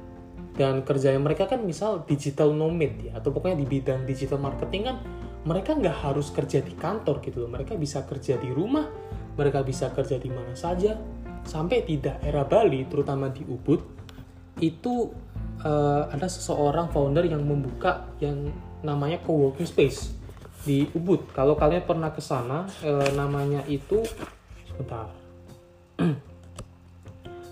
dan 0.58 0.82
kerjanya 0.84 1.22
mereka 1.22 1.46
kan 1.46 1.62
misal 1.64 2.04
digital 2.08 2.52
nomad 2.52 2.96
ya 3.00 3.18
atau 3.20 3.30
pokoknya 3.30 3.62
di 3.64 3.68
bidang 3.68 4.04
digital 4.04 4.42
marketing 4.42 4.92
kan 4.92 4.98
mereka 5.48 5.72
nggak 5.72 6.04
harus 6.04 6.36
kerja 6.36 6.60
di 6.60 6.76
kantor 6.76 7.24
gitu 7.24 7.48
loh. 7.48 7.50
Mereka 7.52 7.80
bisa 7.80 8.04
kerja 8.04 8.36
di 8.36 8.52
rumah 8.52 8.86
mereka 9.40 9.64
bisa 9.64 9.88
kerja 9.96 10.20
di 10.20 10.28
mana 10.28 10.52
saja. 10.52 11.00
Sampai 11.48 11.88
di 11.88 11.96
daerah 12.04 12.44
Bali 12.44 12.84
terutama 12.92 13.32
di 13.32 13.48
Ubud 13.48 13.80
itu 14.60 15.08
uh, 15.64 16.12
ada 16.12 16.28
seseorang 16.28 16.92
founder 16.92 17.24
yang 17.24 17.48
membuka 17.48 18.12
yang 18.20 18.52
namanya 18.84 19.24
co-working 19.24 19.64
space 19.64 20.12
di 20.68 20.84
Ubud. 20.92 21.32
Kalau 21.32 21.56
kalian 21.56 21.88
pernah 21.88 22.12
ke 22.12 22.20
sana 22.20 22.68
uh, 22.84 23.10
namanya 23.16 23.64
itu 23.72 24.04
sebentar. 24.68 25.08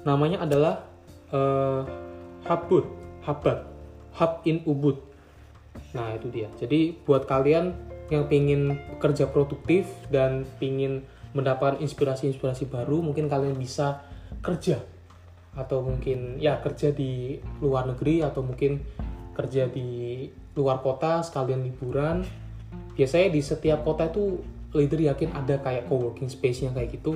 Namanya 0.08 0.48
adalah 0.48 0.88
uh, 1.36 1.84
Hubud 2.48 2.88
Hubud 3.28 3.60
Hub 4.18 4.42
in 4.50 4.66
Ubud. 4.66 4.98
Nah 5.94 6.18
itu 6.18 6.34
dia. 6.34 6.50
Jadi 6.58 6.98
buat 7.06 7.30
kalian 7.30 7.76
yang 8.10 8.26
pingin 8.26 8.82
kerja 8.98 9.30
produktif 9.30 9.86
dan 10.10 10.48
pingin 10.58 11.06
mendapatkan 11.38 11.78
inspirasi-inspirasi 11.84 12.72
baru 12.72 13.06
mungkin 13.06 13.30
kalian 13.30 13.54
bisa 13.54 14.02
kerja. 14.42 14.82
Atau 15.54 15.86
mungkin 15.86 16.42
ya 16.42 16.58
kerja 16.66 16.90
di 16.90 17.38
luar 17.62 17.86
negeri 17.94 18.26
atau 18.26 18.42
mungkin 18.42 18.82
kerja 19.38 19.70
di 19.70 20.26
luar 20.58 20.82
kota 20.82 21.22
sekalian 21.22 21.62
liburan. 21.62 22.26
Biasanya 22.98 23.30
di 23.30 23.42
setiap 23.46 23.86
kota 23.86 24.10
itu 24.10 24.42
leader 24.74 25.14
yakin 25.14 25.30
ada 25.38 25.62
kayak 25.62 25.86
co-working 25.86 26.26
space-nya 26.26 26.74
kayak 26.74 26.98
gitu. 26.98 27.14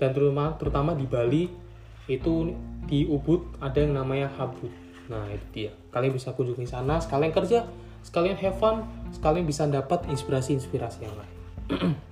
Dan 0.00 0.16
terutama 0.16 0.56
terutama 0.56 0.90
di 0.96 1.04
Bali 1.04 1.67
itu 2.08 2.56
di 2.88 3.04
Ubud 3.04 3.60
ada 3.60 3.78
yang 3.78 3.92
namanya 3.92 4.32
Habud. 4.40 4.72
Nah 5.12 5.28
itu 5.28 5.46
dia. 5.52 5.72
Kalian 5.92 6.16
bisa 6.16 6.32
kunjungi 6.32 6.64
sana 6.64 6.98
sekalian 6.98 7.30
kerja 7.30 7.68
sekalian 8.00 8.40
have 8.40 8.56
fun 8.56 8.86
sekalian 9.12 9.44
bisa 9.44 9.68
dapat 9.68 10.08
inspirasi-inspirasi 10.08 10.98
yang 11.04 11.14
lain. 11.14 11.34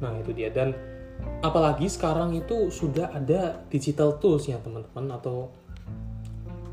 Nah 0.00 0.16
itu 0.16 0.32
dia. 0.32 0.48
Dan 0.48 0.72
apalagi 1.44 1.84
sekarang 1.84 2.32
itu 2.32 2.72
sudah 2.72 3.12
ada 3.12 3.60
digital 3.68 4.16
tools 4.16 4.48
ya 4.48 4.56
teman-teman 4.56 5.12
atau 5.12 5.52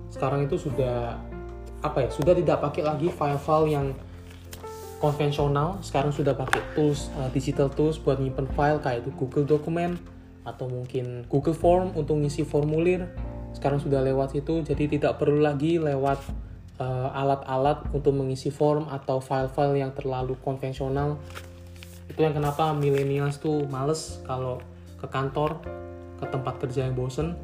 sekarang 0.08 0.48
itu 0.48 0.56
sudah 0.56 1.20
apa 1.84 2.08
ya 2.08 2.10
sudah 2.10 2.32
tidak 2.32 2.64
pakai 2.64 2.88
lagi 2.88 3.12
file-file 3.12 3.68
yang 3.68 3.88
konvensional. 5.04 5.76
Sekarang 5.84 6.16
sudah 6.16 6.40
pakai 6.40 6.64
tools 6.72 7.12
uh, 7.20 7.28
digital 7.36 7.68
tools 7.68 8.00
buat 8.00 8.16
nyimpen 8.16 8.48
file 8.56 8.80
kayak 8.80 9.04
itu 9.04 9.12
Google 9.20 9.44
Document 9.44 10.00
atau 10.48 10.72
mungkin 10.72 11.28
Google 11.28 11.58
Form 11.58 11.92
untuk 12.00 12.24
ngisi 12.24 12.48
formulir. 12.48 13.12
Sekarang 13.52 13.84
sudah 13.84 14.00
lewat 14.00 14.32
itu 14.40 14.64
jadi 14.64 14.88
tidak 14.88 15.20
perlu 15.20 15.44
lagi 15.44 15.76
lewat 15.76 16.24
uh, 16.80 17.10
alat-alat 17.12 17.90
untuk 17.92 18.14
mengisi 18.16 18.54
form 18.54 18.88
atau 18.90 19.20
file-file 19.20 19.82
yang 19.82 19.92
terlalu 19.94 20.38
konvensional. 20.42 21.18
Itu 22.08 22.24
yang 22.24 22.38
kenapa 22.38 22.72
millennials 22.72 23.42
tuh 23.42 23.68
males 23.68 24.24
kalau 24.24 24.64
ke 24.98 25.08
kantor 25.10 25.60
ke 26.18 26.26
tempat 26.30 26.56
kerja 26.64 26.88
yang 26.88 26.96
bosen. 26.96 27.38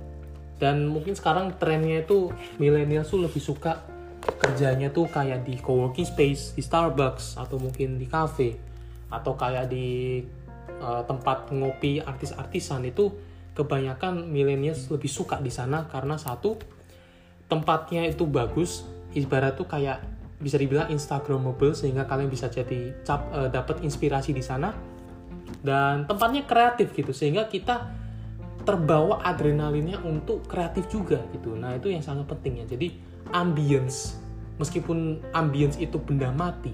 Dan 0.57 0.87
mungkin 0.87 1.17
sekarang 1.17 1.59
trennya 1.59 2.05
itu 2.05 2.31
millennials 2.61 3.11
tuh 3.11 3.25
lebih 3.25 3.41
suka 3.41 3.83
kerjanya 4.23 4.87
tuh 4.87 5.11
kayak 5.11 5.43
di 5.43 5.59
coworking 5.59 6.07
space 6.07 6.55
di 6.55 6.63
Starbucks 6.63 7.35
atau 7.35 7.59
mungkin 7.59 7.99
di 7.99 8.07
cafe 8.07 8.55
atau 9.11 9.35
kayak 9.35 9.67
di 9.67 10.23
uh, 10.83 11.07
tempat 11.07 11.47
ngopi 11.55 12.03
artis-artisan 12.03 12.83
itu 12.83 13.15
kebanyakan 13.55 14.27
millennials 14.27 14.91
lebih 14.91 15.07
suka 15.07 15.39
di 15.39 15.47
sana 15.47 15.87
karena 15.87 16.19
satu 16.19 16.59
tempatnya 17.47 18.03
itu 18.03 18.27
bagus 18.27 18.83
ibarat 19.15 19.55
tuh 19.55 19.69
kayak 19.69 20.03
bisa 20.43 20.59
dibilang 20.59 20.91
instagramable 20.91 21.71
sehingga 21.71 22.03
kalian 22.03 22.27
bisa 22.27 22.51
jadi 22.51 22.91
cap 23.07 23.31
uh, 23.31 23.47
dapat 23.47 23.79
inspirasi 23.79 24.35
di 24.35 24.43
sana. 24.43 24.75
Dan 25.63 26.03
tempatnya 26.03 26.43
kreatif 26.43 26.91
gitu 26.91 27.15
sehingga 27.15 27.47
kita 27.47 27.87
terbawa 28.67 29.23
adrenalinnya 29.23 30.03
untuk 30.03 30.43
kreatif 30.51 30.91
juga 30.91 31.23
gitu. 31.31 31.55
Nah 31.55 31.79
itu 31.79 31.87
yang 31.87 32.03
sangat 32.03 32.27
penting 32.27 32.59
ya. 32.59 32.65
Jadi 32.67 32.91
ambience 33.31 34.19
meskipun 34.59 35.23
ambience 35.31 35.79
itu 35.81 35.97
benda 35.97 36.29
mati 36.29 36.73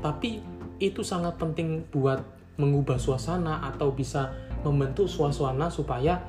tapi 0.00 0.40
itu 0.80 1.04
sangat 1.04 1.36
penting 1.36 1.84
buat 1.92 2.24
mengubah 2.58 2.98
suasana 2.98 3.62
atau 3.66 3.92
bisa 3.94 4.34
membentuk 4.66 5.06
suasana 5.06 5.68
supaya 5.70 6.20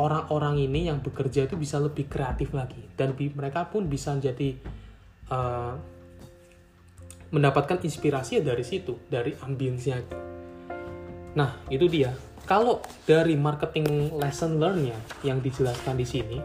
orang-orang 0.00 0.64
ini 0.64 0.88
yang 0.88 1.04
bekerja 1.04 1.46
itu 1.46 1.56
bisa 1.56 1.76
lebih 1.76 2.08
kreatif 2.08 2.56
lagi 2.56 2.80
dan 2.96 3.12
mereka 3.14 3.68
pun 3.68 3.86
bisa 3.86 4.16
jadi 4.16 4.56
uh, 5.28 5.74
mendapatkan 7.32 7.80
inspirasi 7.80 8.44
dari 8.44 8.60
situ, 8.60 9.00
dari 9.08 9.32
ambience-nya. 9.40 10.04
Nah, 11.32 11.56
itu 11.72 11.88
dia. 11.88 12.12
Kalau 12.44 12.84
dari 13.08 13.38
marketing 13.40 14.12
lesson 14.20 14.60
learn-nya 14.60 14.98
yang 15.24 15.40
dijelaskan 15.40 15.96
di 15.96 16.04
sini, 16.04 16.38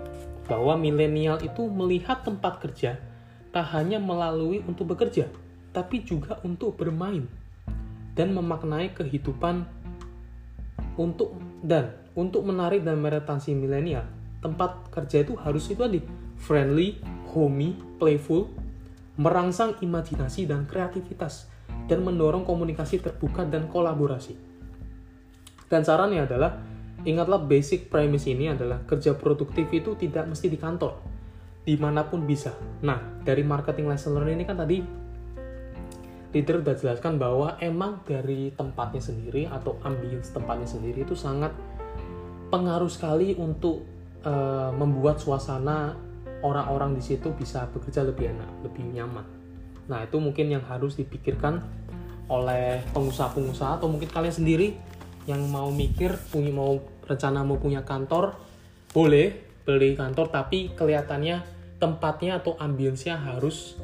bahwa 0.48 0.80
milenial 0.80 1.44
itu 1.44 1.68
melihat 1.68 2.24
tempat 2.24 2.64
kerja 2.64 2.96
tak 3.52 3.68
hanya 3.76 4.00
melalui 4.00 4.64
untuk 4.64 4.96
bekerja, 4.96 5.28
tapi 5.76 6.08
juga 6.08 6.40
untuk 6.48 6.80
bermain. 6.80 7.28
Dan 8.18 8.34
memaknai 8.34 8.98
kehidupan 8.98 9.70
untuk 10.98 11.38
dan 11.62 11.94
untuk 12.18 12.42
menarik 12.42 12.82
dan 12.82 12.98
meretansi 12.98 13.54
milenial 13.54 14.10
tempat 14.42 14.90
kerja 14.90 15.22
itu 15.22 15.38
harus 15.38 15.70
itu 15.70 15.78
tadi 15.78 16.02
friendly, 16.38 16.98
homey, 17.34 17.78
playful, 18.02 18.50
merangsang 19.18 19.78
imajinasi 19.82 20.46
dan 20.46 20.70
kreativitas 20.70 21.50
dan 21.90 22.06
mendorong 22.06 22.46
komunikasi 22.46 23.02
terbuka 23.02 23.46
dan 23.46 23.66
kolaborasi. 23.70 24.38
Dan 25.68 25.84
sarannya 25.84 26.24
adalah 26.24 26.62
ingatlah 27.04 27.42
basic 27.42 27.90
premise 27.92 28.30
ini 28.30 28.54
adalah 28.54 28.86
kerja 28.86 29.18
produktif 29.18 29.68
itu 29.74 29.98
tidak 29.98 30.30
mesti 30.30 30.48
di 30.48 30.58
kantor, 30.58 31.02
di 31.66 31.76
mana 31.76 32.08
pun 32.08 32.24
bisa. 32.24 32.56
Nah, 32.86 33.22
dari 33.26 33.44
marketing 33.44 33.90
lesson 33.90 34.16
learn 34.16 34.38
ini 34.38 34.46
kan 34.48 34.58
tadi 34.58 34.80
leader 36.36 36.60
sudah 36.60 36.76
jelaskan 36.76 37.16
bahwa 37.16 37.56
emang 37.64 38.04
dari 38.04 38.52
tempatnya 38.52 39.00
sendiri 39.00 39.48
atau 39.48 39.80
ambience 39.84 40.36
tempatnya 40.36 40.68
sendiri 40.68 41.08
itu 41.08 41.16
sangat 41.16 41.56
pengaruh 42.52 42.92
sekali 42.92 43.36
untuk 43.36 43.84
uh, 44.24 44.72
membuat 44.76 45.20
suasana 45.20 45.96
orang-orang 46.44 46.96
di 46.96 47.04
situ 47.04 47.34
bisa 47.34 47.66
bekerja 47.72 48.06
lebih 48.06 48.30
enak, 48.32 48.50
lebih 48.64 48.86
nyaman. 48.94 49.26
Nah, 49.88 50.04
itu 50.04 50.20
mungkin 50.20 50.52
yang 50.52 50.64
harus 50.68 51.00
dipikirkan 51.00 51.64
oleh 52.28 52.84
pengusaha-pengusaha 52.92 53.80
atau 53.80 53.88
mungkin 53.88 54.12
kalian 54.12 54.36
sendiri 54.36 54.76
yang 55.28 55.44
mau 55.48 55.72
mikir, 55.72 56.16
punya 56.32 56.52
mau 56.52 56.76
rencana 57.08 57.44
mau 57.44 57.56
punya 57.56 57.88
kantor, 57.88 58.36
boleh 58.92 59.48
beli 59.68 60.00
kantor 60.00 60.32
tapi 60.32 60.72
kelihatannya 60.76 61.44
tempatnya 61.78 62.40
atau 62.40 62.56
ambience-nya 62.56 63.20
harus 63.20 63.76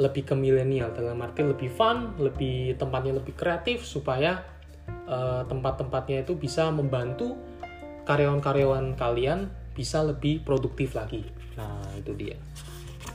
lebih 0.00 0.24
ke 0.24 0.34
milenial 0.36 0.92
dalam 0.96 1.20
arti 1.20 1.44
lebih 1.44 1.68
fun, 1.68 2.16
lebih 2.16 2.80
tempatnya 2.80 3.20
lebih 3.20 3.36
kreatif 3.36 3.84
supaya 3.84 4.40
uh, 5.04 5.44
tempat-tempatnya 5.44 6.24
itu 6.24 6.32
bisa 6.36 6.72
membantu 6.72 7.36
karyawan-karyawan 8.08 8.96
kalian 8.96 9.52
bisa 9.76 10.00
lebih 10.00 10.40
produktif 10.44 10.96
lagi. 10.96 11.24
Nah, 11.56 11.84
itu 11.96 12.12
dia. 12.16 12.36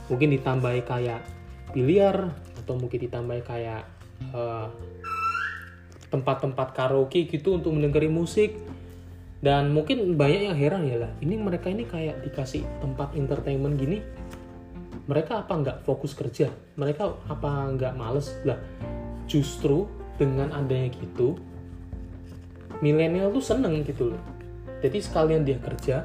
Mungkin 0.06 0.38
ditambahi 0.38 0.82
kayak 0.86 1.20
biliar 1.74 2.32
atau 2.62 2.74
mungkin 2.78 3.00
ditambahi 3.04 3.42
kayak 3.44 3.84
tempat 4.18 4.70
tempat-tempat 6.08 6.68
karaoke 6.72 7.28
gitu 7.28 7.60
untuk 7.60 7.76
mendengar 7.76 8.02
musik 8.08 8.56
dan 9.38 9.70
mungkin 9.70 10.18
banyak 10.18 10.50
yang 10.50 10.56
heran 10.58 10.82
ya 10.88 10.98
lah 10.98 11.12
ini 11.22 11.38
mereka 11.38 11.70
ini 11.70 11.86
kayak 11.86 12.26
dikasih 12.26 12.64
tempat 12.82 13.14
entertainment 13.14 13.78
gini 13.78 14.02
mereka 15.08 15.40
apa 15.40 15.56
nggak 15.56 15.78
fokus 15.88 16.12
kerja? 16.12 16.52
Mereka 16.76 17.32
apa 17.32 17.72
nggak 17.72 17.96
males? 17.96 18.28
Lah 18.44 18.60
justru 19.24 19.88
dengan 20.20 20.52
adanya 20.52 20.92
gitu 20.92 21.40
milenial 22.84 23.32
tuh 23.32 23.42
seneng 23.42 23.82
gitu 23.82 24.14
loh. 24.14 24.22
Jadi 24.84 24.98
sekalian 25.02 25.42
dia 25.42 25.58
kerja 25.58 26.04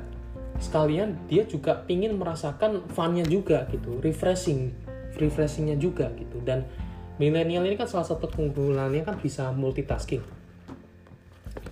sekalian 0.61 1.27
dia 1.27 1.43
juga 1.49 1.81
ingin 1.89 2.13
merasakan 2.13 2.85
funnya 2.93 3.25
juga 3.25 3.65
gitu 3.73 3.99
refreshing 3.99 4.71
refreshingnya 5.19 5.75
juga 5.75 6.07
gitu. 6.15 6.39
Dan 6.39 6.63
milenial 7.19 7.67
ini 7.67 7.75
kan 7.75 7.91
salah 7.91 8.07
satu 8.07 8.31
keunggulannya 8.31 9.03
kan 9.03 9.19
bisa 9.19 9.51
multitasking. 9.51 10.23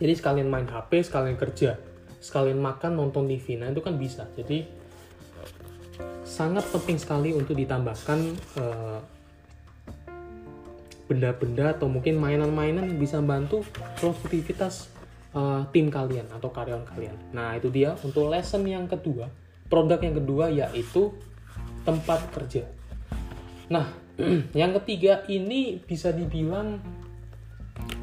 Jadi 0.01 0.13
sekalian 0.17 0.51
main 0.51 0.67
HP 0.67 1.07
sekalian 1.07 1.39
kerja 1.39 1.79
sekalian 2.21 2.61
makan 2.61 3.01
nonton 3.01 3.25
TV 3.25 3.57
nah 3.57 3.71
itu 3.71 3.81
kan 3.81 3.97
bisa. 3.97 4.29
Jadi 4.38 4.80
sangat 6.24 6.66
penting 6.70 6.98
sekali 7.01 7.34
untuk 7.34 7.58
ditambahkan 7.58 8.20
benda 11.12 11.36
benda-benda 11.36 11.75
atau 11.75 11.92
mungkin 11.92 12.16
mainan-mainan 12.16 12.88
yang 12.88 12.96
bisa 12.96 13.20
membantu 13.20 13.68
produktivitas 14.00 14.88
uh, 15.36 15.68
tim 15.75 15.92
kalian 15.92 16.24
atau 16.32 16.48
karyawan 16.48 16.88
kalian. 16.88 17.16
Nah, 17.36 17.60
itu 17.60 17.68
dia 17.68 18.00
untuk 18.00 18.32
lesson 18.32 18.64
yang 18.64 18.88
kedua, 18.88 19.27
produk 19.68 20.00
yang 20.00 20.16
kedua 20.16 20.48
yaitu 20.48 21.12
tempat 21.84 22.31
kerja. 22.31 22.64
Nah, 23.68 23.92
yang 24.62 24.72
ketiga 24.79 25.27
ini 25.27 25.84
bisa 25.84 26.16
dibilang 26.16 26.79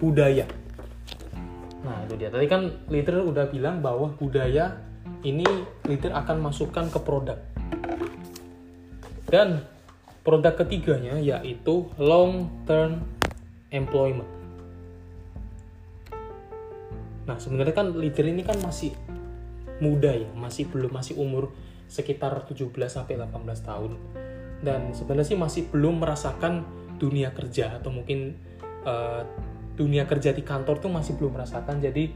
budaya. 0.01 0.45
Nah, 1.85 2.05
itu 2.05 2.15
dia. 2.19 2.29
Tadi 2.29 2.45
kan 2.45 2.69
leader 2.93 3.25
udah 3.25 3.49
bilang 3.49 3.81
bahwa 3.81 4.13
budaya 4.21 4.85
ini 5.25 5.47
leader 5.89 6.13
akan 6.13 6.45
masukkan 6.45 6.93
ke 6.93 7.01
produk. 7.01 7.39
Dan 9.29 9.65
produk 10.25 10.57
ketiganya 10.61 11.17
yaitu 11.21 11.89
long 12.01 12.49
term 12.65 13.05
employment. 13.73 14.29
Nah 17.29 17.37
sebenarnya 17.37 17.77
kan 17.77 17.93
leader 17.93 18.25
ini 18.25 18.41
kan 18.41 18.57
masih 18.65 18.97
muda 19.85 20.17
ya, 20.17 20.29
masih 20.33 20.69
belum 20.73 20.93
masih 20.93 21.21
umur 21.21 21.53
sekitar 21.89 22.45
17 22.45 22.73
sampai 22.89 23.21
18 23.21 23.69
tahun. 23.69 23.93
Dan 24.65 24.93
sebenarnya 24.97 25.29
sih 25.29 25.39
masih 25.39 25.63
belum 25.73 26.01
merasakan 26.03 26.65
dunia 26.99 27.31
kerja 27.31 27.79
atau 27.79 27.95
mungkin 27.95 28.35
uh, 28.85 29.23
dunia 29.79 30.05
kerja 30.05 30.35
di 30.35 30.43
kantor 30.43 30.83
tuh 30.83 30.91
masih 30.91 31.15
belum 31.17 31.37
merasakan. 31.37 31.79
Jadi 31.79 32.11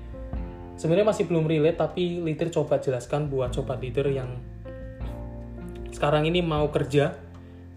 sebenarnya 0.76 1.06
masih 1.12 1.24
belum 1.28 1.44
relate 1.46 1.78
tapi 1.78 2.24
leader 2.24 2.50
coba 2.50 2.82
jelaskan 2.82 3.28
buat 3.30 3.54
coba 3.54 3.78
leader 3.78 4.10
yang 4.10 4.51
sekarang 6.02 6.26
ini 6.26 6.42
mau 6.42 6.66
kerja 6.66 7.14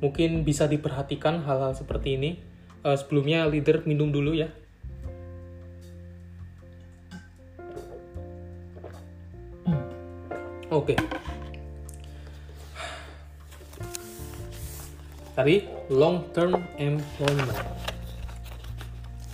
mungkin 0.02 0.42
bisa 0.42 0.66
diperhatikan 0.66 1.46
hal-hal 1.46 1.78
seperti 1.78 2.18
ini. 2.18 2.42
Uh, 2.82 2.98
sebelumnya 2.98 3.46
leader 3.46 3.86
minum 3.86 4.10
dulu 4.10 4.34
ya. 4.34 4.50
Oke. 10.74 10.98
Okay. 10.98 10.98
Tadi 15.38 15.56
long 15.94 16.26
term 16.34 16.58
employment. 16.82 17.62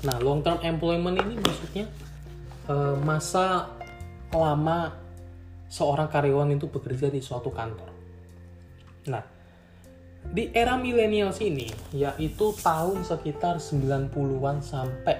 Nah, 0.04 0.20
long 0.20 0.44
term 0.44 0.60
employment 0.68 1.16
ini 1.16 1.40
maksudnya 1.40 1.88
uh, 2.68 3.00
masa 3.00 3.72
lama 4.36 4.92
seorang 5.72 6.12
karyawan 6.12 6.60
itu 6.60 6.68
bekerja 6.68 7.08
di 7.08 7.24
suatu 7.24 7.56
kantor. 7.56 7.91
Nah, 9.10 9.24
di 10.22 10.54
era 10.54 10.78
milenial 10.78 11.34
ini 11.42 11.74
yaitu 11.92 12.54
tahun 12.62 13.02
sekitar 13.02 13.58
90-an 13.58 14.62
sampai 14.62 15.18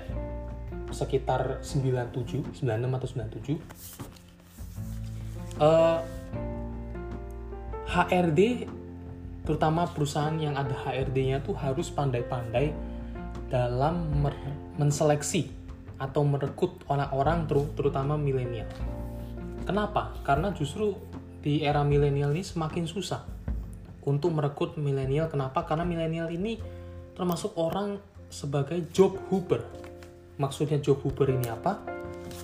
sekitar 0.94 1.64
97, 1.64 2.62
96 2.62 2.68
atau 2.68 3.08
97 3.10 3.58
uh, 5.58 5.98
eh, 5.98 6.00
HRD 7.92 8.70
terutama 9.42 9.90
perusahaan 9.90 10.38
yang 10.38 10.54
ada 10.56 10.72
HRD-nya 10.86 11.42
tuh 11.42 11.58
harus 11.58 11.90
pandai-pandai 11.90 12.72
dalam 13.50 14.08
menseleksi 14.80 15.50
atau 16.00 16.24
merekrut 16.24 16.82
orang-orang 16.88 17.46
ter 17.52 17.58
terutama 17.76 18.16
milenial. 18.16 18.70
Kenapa? 19.68 20.16
Karena 20.24 20.56
justru 20.56 20.96
di 21.44 21.66
era 21.66 21.84
milenial 21.84 22.32
ini 22.32 22.46
semakin 22.46 22.86
susah 22.88 23.41
untuk 24.08 24.34
merekrut 24.34 24.78
milenial. 24.78 25.30
Kenapa? 25.30 25.66
Karena 25.66 25.86
milenial 25.86 26.30
ini 26.34 26.58
termasuk 27.14 27.54
orang 27.58 28.02
sebagai 28.32 28.90
job 28.96 29.20
hooper. 29.30 29.62
Maksudnya 30.40 30.82
job 30.82 31.04
hooper 31.04 31.30
ini 31.30 31.52
apa? 31.52 31.82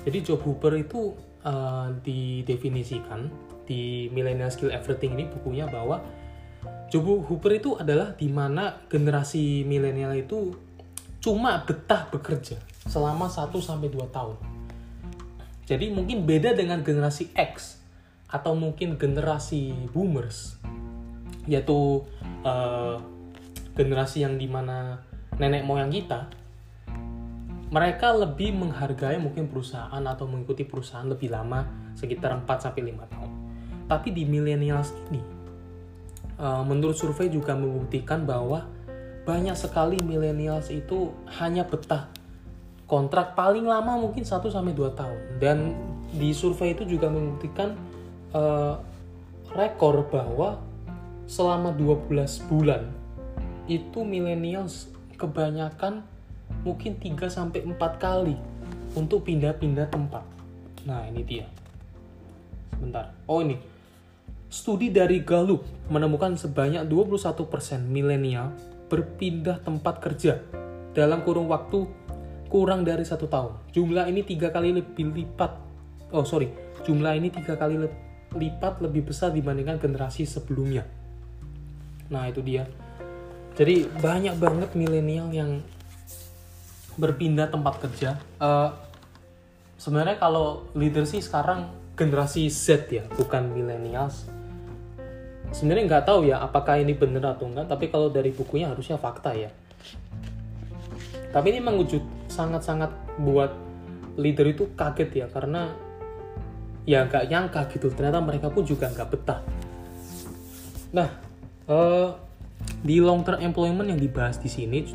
Jadi 0.03 0.21
job 0.21 0.43
hooper 0.43 0.75
itu 0.77 1.15
uh, 1.47 1.89
didefinisikan 2.03 3.31
di 3.67 4.07
Millennial 4.15 4.51
Skill 4.51 4.71
Everything 4.71 5.19
ini 5.19 5.27
bukunya 5.27 5.67
bahwa 5.67 5.99
Job 6.87 7.03
Hooper 7.03 7.59
itu 7.59 7.75
adalah 7.75 8.15
di 8.15 8.31
mana 8.31 8.79
generasi 8.87 9.67
milenial 9.67 10.15
itu 10.15 10.55
cuma 11.19 11.59
betah 11.67 12.07
bekerja 12.07 12.55
selama 12.87 13.27
1 13.27 13.51
sampai 13.59 13.91
2 13.91 14.07
tahun. 14.07 14.39
Jadi 15.67 15.91
mungkin 15.91 16.23
beda 16.23 16.55
dengan 16.55 16.79
generasi 16.79 17.35
X 17.35 17.83
atau 18.31 18.55
mungkin 18.55 18.95
generasi 18.95 19.91
boomers 19.91 20.55
yaitu 21.47 22.03
uh, 22.43 22.99
generasi 23.73 24.27
yang 24.27 24.35
di 24.35 24.45
mana 24.45 25.01
nenek 25.39 25.63
moyang 25.63 25.89
kita 25.89 26.27
mereka 27.67 28.15
lebih 28.15 28.55
menghargai 28.55 29.19
mungkin 29.19 29.51
perusahaan 29.51 30.03
atau 30.07 30.23
mengikuti 30.23 30.63
perusahaan 30.63 31.03
lebih 31.03 31.35
lama 31.35 31.67
sekitar 31.99 32.31
4 32.31 32.63
sampai 32.63 32.95
5 32.95 33.11
tahun. 33.11 33.31
Tapi 33.91 34.07
di 34.15 34.23
millennials 34.23 34.95
ini 35.11 35.19
uh, 36.39 36.63
menurut 36.63 36.95
survei 36.95 37.27
juga 37.27 37.57
membuktikan 37.59 38.23
bahwa 38.23 38.63
banyak 39.27 39.59
sekali 39.59 39.99
millennials 39.99 40.71
itu 40.71 41.11
hanya 41.43 41.67
betah 41.67 42.07
kontrak 42.87 43.35
paling 43.35 43.67
lama 43.67 43.99
mungkin 43.99 44.23
1 44.23 44.39
sampai 44.47 44.71
2 44.71 44.95
tahun 44.95 45.19
dan 45.43 45.75
di 46.15 46.31
survei 46.31 46.71
itu 46.71 46.87
juga 46.87 47.11
membuktikan 47.11 47.75
uh, 48.31 48.79
rekor 49.51 50.07
bahwa 50.07 50.63
selama 51.27 51.75
12 51.75 52.07
bulan 52.47 52.87
itu 53.67 54.01
millennials 54.07 54.87
kebanyakan 55.19 56.07
mungkin 56.63 56.95
3 56.95 57.27
sampai 57.27 57.67
4 57.67 57.75
kali 57.99 58.35
untuk 58.95 59.27
pindah-pindah 59.27 59.91
tempat. 59.91 60.23
Nah, 60.87 61.03
ini 61.05 61.21
dia. 61.27 61.45
Sebentar. 62.71 63.11
Oh, 63.27 63.43
ini. 63.43 63.59
Studi 64.47 64.87
dari 64.87 65.19
Gallup 65.19 65.67
menemukan 65.91 66.39
sebanyak 66.39 66.87
21% 66.87 67.83
milenial 67.83 68.55
berpindah 68.87 69.59
tempat 69.59 69.99
kerja 69.99 70.39
dalam 70.95 71.27
kurung 71.27 71.51
waktu 71.51 71.83
kurang 72.47 72.87
dari 72.87 73.03
satu 73.03 73.27
tahun. 73.27 73.59
Jumlah 73.75 74.07
ini 74.07 74.23
tiga 74.23 74.47
kali 74.47 74.71
lebih 74.71 75.11
lipat. 75.11 75.51
Oh 76.15 76.23
sorry, 76.23 76.47
jumlah 76.87 77.19
ini 77.19 77.27
tiga 77.27 77.59
kali 77.59 77.75
lipat 78.31 78.79
lebih 78.79 79.11
besar 79.11 79.35
dibandingkan 79.35 79.83
generasi 79.83 80.23
sebelumnya. 80.23 80.87
Nah 82.09 82.29
itu 82.29 82.39
dia. 82.43 82.67
Jadi 83.57 83.89
banyak 83.89 84.37
banget 84.37 84.69
milenial 84.77 85.33
yang 85.33 85.59
berpindah 86.97 87.49
tempat 87.49 87.81
kerja. 87.81 88.17
Uh, 88.37 88.73
Sebenarnya 89.77 90.17
kalau 90.17 90.65
leader 90.73 91.05
sih 91.05 91.21
sekarang 91.21 91.69
generasi 91.93 92.49
Z 92.49 92.89
ya, 92.89 93.05
bukan 93.13 93.53
millennials 93.53 94.25
sebenarnya 95.51 95.83
nggak 95.87 96.05
tahu 96.07 96.27
ya 96.27 96.43
apakah 96.43 96.79
ini 96.79 96.91
benar 96.97 97.37
atau 97.37 97.47
enggak 97.47 97.71
tapi 97.71 97.87
kalau 97.87 98.11
dari 98.11 98.35
bukunya 98.35 98.67
harusnya 98.71 98.99
fakta 98.99 99.31
ya 99.35 99.51
tapi 101.31 101.55
ini 101.55 101.59
mengwujud 101.63 102.29
sangat-sangat 102.31 102.91
buat 103.21 103.51
leader 104.19 104.47
itu 104.51 104.67
kaget 104.75 105.09
ya 105.13 105.25
karena 105.31 105.71
ya 106.87 107.03
nggak 107.07 107.25
nyangka 107.27 107.61
gitu 107.71 107.91
ternyata 107.91 108.19
mereka 108.23 108.47
pun 108.51 108.63
juga 108.67 108.91
nggak 108.91 109.09
betah 109.11 109.39
nah 110.91 111.09
uh, 111.67 112.15
di 112.81 112.97
long 112.99 113.21
term 113.21 113.39
employment 113.43 113.93
yang 113.93 114.01
dibahas 114.01 114.41
di 114.41 114.49
sini 114.49 114.87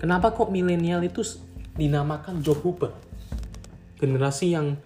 kenapa 0.00 0.34
kok 0.34 0.50
milenial 0.50 1.00
itu 1.04 1.22
dinamakan 1.76 2.42
job 2.42 2.60
hopper 2.64 2.92
generasi 3.96 4.52
yang 4.52 4.76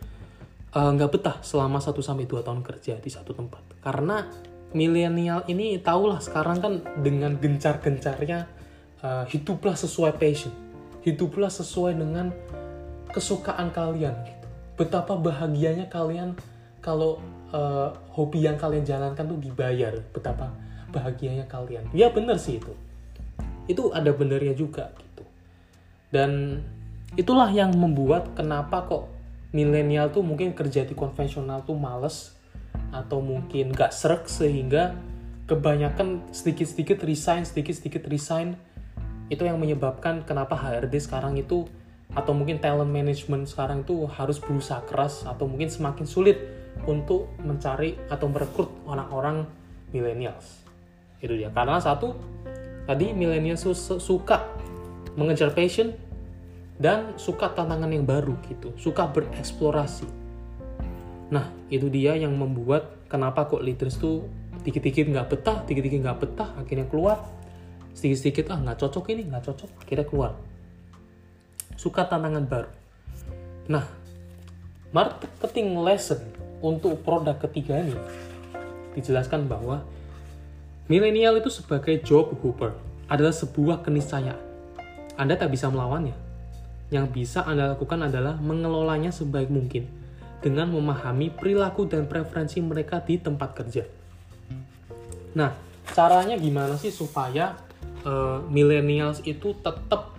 eh, 0.70 0.90
nggak 0.94 1.10
uh, 1.10 1.12
betah 1.14 1.36
selama 1.42 1.82
1 1.82 1.98
sampai 1.98 2.30
dua 2.30 2.46
tahun 2.46 2.62
kerja 2.62 3.02
di 3.02 3.10
satu 3.10 3.34
tempat 3.34 3.82
karena 3.82 4.22
milenial 4.70 5.42
ini 5.50 5.82
tahulah 5.82 6.22
sekarang 6.22 6.62
kan 6.62 6.72
dengan 7.02 7.34
gencar-gencarnya 7.38 8.46
uh, 9.02 9.24
hiduplah 9.26 9.74
sesuai 9.74 10.16
passion, 10.16 10.54
hiduplah 11.02 11.50
sesuai 11.50 11.98
dengan 11.98 12.30
kesukaan 13.10 13.74
kalian 13.74 14.14
gitu. 14.22 14.46
Betapa 14.78 15.18
bahagianya 15.18 15.90
kalian 15.90 16.38
kalau 16.80 17.20
uh, 17.52 17.92
hobi 18.14 18.46
yang 18.48 18.56
kalian 18.56 18.86
jalankan 18.86 19.26
tuh 19.26 19.40
dibayar, 19.42 19.92
betapa 20.14 20.54
bahagianya 20.90 21.46
kalian. 21.46 21.86
Ya 21.94 22.10
bener 22.10 22.36
sih 22.36 22.58
itu. 22.58 22.74
Itu 23.70 23.94
ada 23.94 24.10
benernya 24.10 24.52
juga 24.52 24.90
gitu. 24.98 25.24
Dan 26.10 26.62
itulah 27.14 27.50
yang 27.50 27.74
membuat 27.74 28.34
kenapa 28.34 28.86
kok 28.86 29.10
milenial 29.50 30.10
tuh 30.14 30.22
mungkin 30.22 30.54
kerja 30.54 30.86
di 30.86 30.94
konvensional 30.94 31.66
tuh 31.66 31.74
males 31.74 32.34
atau 32.90 33.22
mungkin 33.22 33.70
gak 33.74 33.94
serak 33.94 34.26
sehingga 34.26 34.94
kebanyakan 35.46 36.22
sedikit-sedikit 36.30 37.02
resign, 37.02 37.42
sedikit-sedikit 37.42 38.06
resign 38.06 38.54
itu 39.30 39.46
yang 39.46 39.58
menyebabkan 39.58 40.22
kenapa 40.26 40.58
HRD 40.58 40.94
sekarang 41.02 41.38
itu 41.38 41.66
atau 42.10 42.34
mungkin 42.34 42.58
talent 42.58 42.90
management 42.90 43.46
sekarang 43.46 43.86
itu 43.86 44.06
harus 44.10 44.42
berusaha 44.42 44.82
keras 44.86 45.22
atau 45.22 45.46
mungkin 45.46 45.70
semakin 45.70 46.06
sulit 46.06 46.38
untuk 46.86 47.30
mencari 47.42 47.98
atau 48.10 48.26
merekrut 48.26 48.70
orang-orang 48.86 49.46
millennials. 49.94 50.62
Itu 51.20 51.36
dia. 51.36 51.52
Karena 51.52 51.78
satu, 51.78 52.16
tadi 52.88 53.12
millennials 53.12 53.64
suka 54.00 54.48
mengejar 55.14 55.52
passion 55.52 55.92
dan 56.80 57.12
suka 57.20 57.52
tantangan 57.52 57.92
yang 57.92 58.08
baru 58.08 58.40
gitu, 58.48 58.72
suka 58.80 59.04
bereksplorasi. 59.12 60.08
Nah, 61.28 61.46
itu 61.68 61.92
dia 61.92 62.16
yang 62.16 62.32
membuat 62.34 63.06
kenapa 63.06 63.46
kok 63.46 63.60
leaders 63.60 64.00
tuh 64.00 64.24
dikit-dikit 64.64 65.12
nggak 65.12 65.28
betah, 65.28 65.62
dikit-dikit 65.68 66.00
nggak 66.00 66.18
betah, 66.24 66.50
akhirnya 66.56 66.88
keluar. 66.88 67.20
Sedikit-sedikit, 67.92 68.48
ah 68.54 68.58
nggak 68.58 68.80
cocok 68.80 69.04
ini, 69.12 69.28
nggak 69.28 69.44
cocok, 69.44 69.70
akhirnya 69.84 70.06
keluar. 70.08 70.32
Suka 71.76 72.08
tantangan 72.08 72.44
baru. 72.48 72.70
Nah, 73.68 73.84
marketing 74.90 75.78
lesson 75.84 76.18
untuk 76.64 76.96
produk 77.04 77.36
ketiga 77.38 77.78
ini 77.78 77.94
dijelaskan 78.96 79.46
bahwa 79.46 79.84
milenial 80.90 81.38
itu 81.38 81.46
sebagai 81.54 82.02
job 82.02 82.34
hopper 82.42 82.74
adalah 83.06 83.30
sebuah 83.30 83.86
keniscayaan. 83.86 84.42
Anda 85.14 85.38
tak 85.38 85.54
bisa 85.54 85.70
melawannya. 85.70 86.18
Yang 86.90 87.06
bisa 87.14 87.46
Anda 87.46 87.78
lakukan 87.78 88.10
adalah 88.10 88.34
mengelolanya 88.42 89.14
sebaik 89.14 89.54
mungkin 89.54 89.86
dengan 90.42 90.74
memahami 90.74 91.30
perilaku 91.30 91.86
dan 91.86 92.10
preferensi 92.10 92.58
mereka 92.58 92.98
di 92.98 93.22
tempat 93.22 93.54
kerja. 93.54 93.86
Nah, 95.38 95.54
caranya 95.94 96.34
gimana 96.34 96.74
sih 96.74 96.90
supaya 96.90 97.54
uh, 98.02 98.42
millennials 98.50 99.22
itu 99.22 99.54
tetap 99.62 100.18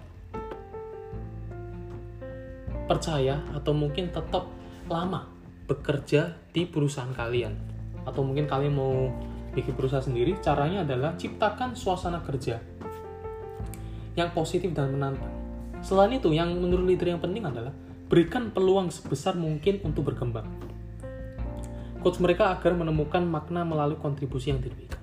percaya 2.88 3.44
atau 3.52 3.76
mungkin 3.76 4.08
tetap 4.08 4.48
lama 4.88 5.28
bekerja 5.68 6.36
di 6.56 6.64
perusahaan 6.64 7.12
kalian 7.12 7.56
atau 8.04 8.24
mungkin 8.24 8.48
kalian 8.48 8.76
mau 8.76 9.12
bikin 9.52 9.76
perusahaan 9.76 10.04
sendiri 10.04 10.40
caranya 10.40 10.84
adalah 10.88 11.16
ciptakan 11.20 11.76
suasana 11.76 12.24
kerja 12.24 12.60
yang 14.16 14.32
positif 14.36 14.72
dan 14.76 14.92
menantang 14.92 15.32
selain 15.82 16.14
itu 16.16 16.30
yang 16.32 16.54
menurut 16.56 16.86
leader 16.86 17.18
yang 17.18 17.22
penting 17.22 17.44
adalah 17.44 17.74
berikan 18.12 18.52
peluang 18.52 18.92
sebesar 18.92 19.40
mungkin 19.40 19.80
untuk 19.88 20.12
berkembang. 20.12 20.44
Coach 22.04 22.20
mereka 22.20 22.52
agar 22.52 22.76
menemukan 22.76 23.24
makna 23.24 23.64
melalui 23.64 23.96
kontribusi 23.96 24.52
yang 24.52 24.60
diberikan. 24.60 25.00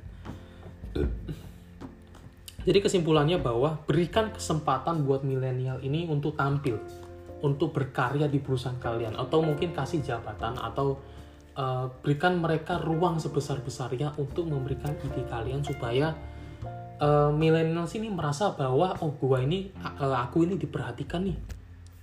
Jadi 2.68 2.84
kesimpulannya 2.84 3.40
bahwa 3.40 3.80
berikan 3.88 4.28
kesempatan 4.28 5.08
buat 5.08 5.24
milenial 5.24 5.80
ini 5.80 6.04
untuk 6.04 6.36
tampil, 6.36 6.76
untuk 7.40 7.72
berkarya 7.72 8.28
di 8.28 8.42
perusahaan 8.44 8.76
kalian, 8.76 9.16
atau 9.16 9.40
mungkin 9.40 9.72
kasih 9.72 10.04
jabatan, 10.04 10.58
atau 10.60 11.00
uh, 11.58 11.90
berikan 12.00 12.38
mereka 12.38 12.78
ruang 12.78 13.18
sebesar-besarnya 13.18 14.14
untuk 14.16 14.46
memberikan 14.46 14.94
ide 15.02 15.26
kalian 15.26 15.66
supaya 15.66 16.14
uh, 17.02 17.34
milenial 17.34 17.90
sini 17.90 18.08
merasa 18.08 18.54
bahwa 18.54 18.94
oh 19.02 19.12
gua 19.18 19.42
ini 19.42 19.74
uh, 19.82 20.14
aku 20.14 20.46
ini 20.46 20.54
diperhatikan 20.54 21.26
nih 21.26 21.38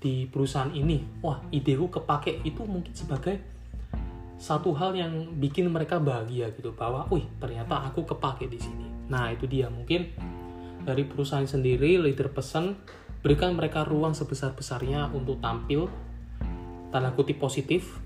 di 0.04 0.28
perusahaan 0.28 0.70
ini. 0.76 1.24
Wah 1.24 1.40
ideku 1.50 1.88
kepake 1.88 2.44
itu 2.44 2.62
mungkin 2.68 2.92
sebagai 2.92 3.40
satu 4.36 4.76
hal 4.76 4.92
yang 4.94 5.40
bikin 5.40 5.72
mereka 5.72 5.98
bahagia 5.98 6.52
gitu 6.52 6.76
bahwa 6.76 7.08
wih 7.08 7.24
ternyata 7.40 7.88
aku 7.88 8.04
kepake 8.04 8.52
di 8.52 8.60
sini. 8.60 8.86
Nah 9.08 9.32
itu 9.32 9.48
dia. 9.48 9.72
Mungkin 9.72 10.12
dari 10.84 11.08
perusahaan 11.08 11.48
sendiri 11.48 11.98
leader 11.98 12.30
pesan 12.30 12.78
berikan 13.26 13.58
mereka 13.58 13.82
ruang 13.82 14.14
sebesar-besarnya 14.14 15.10
untuk 15.16 15.42
tampil 15.42 15.90
tanda 16.94 17.10
kutip 17.18 17.42
positif 17.42 18.05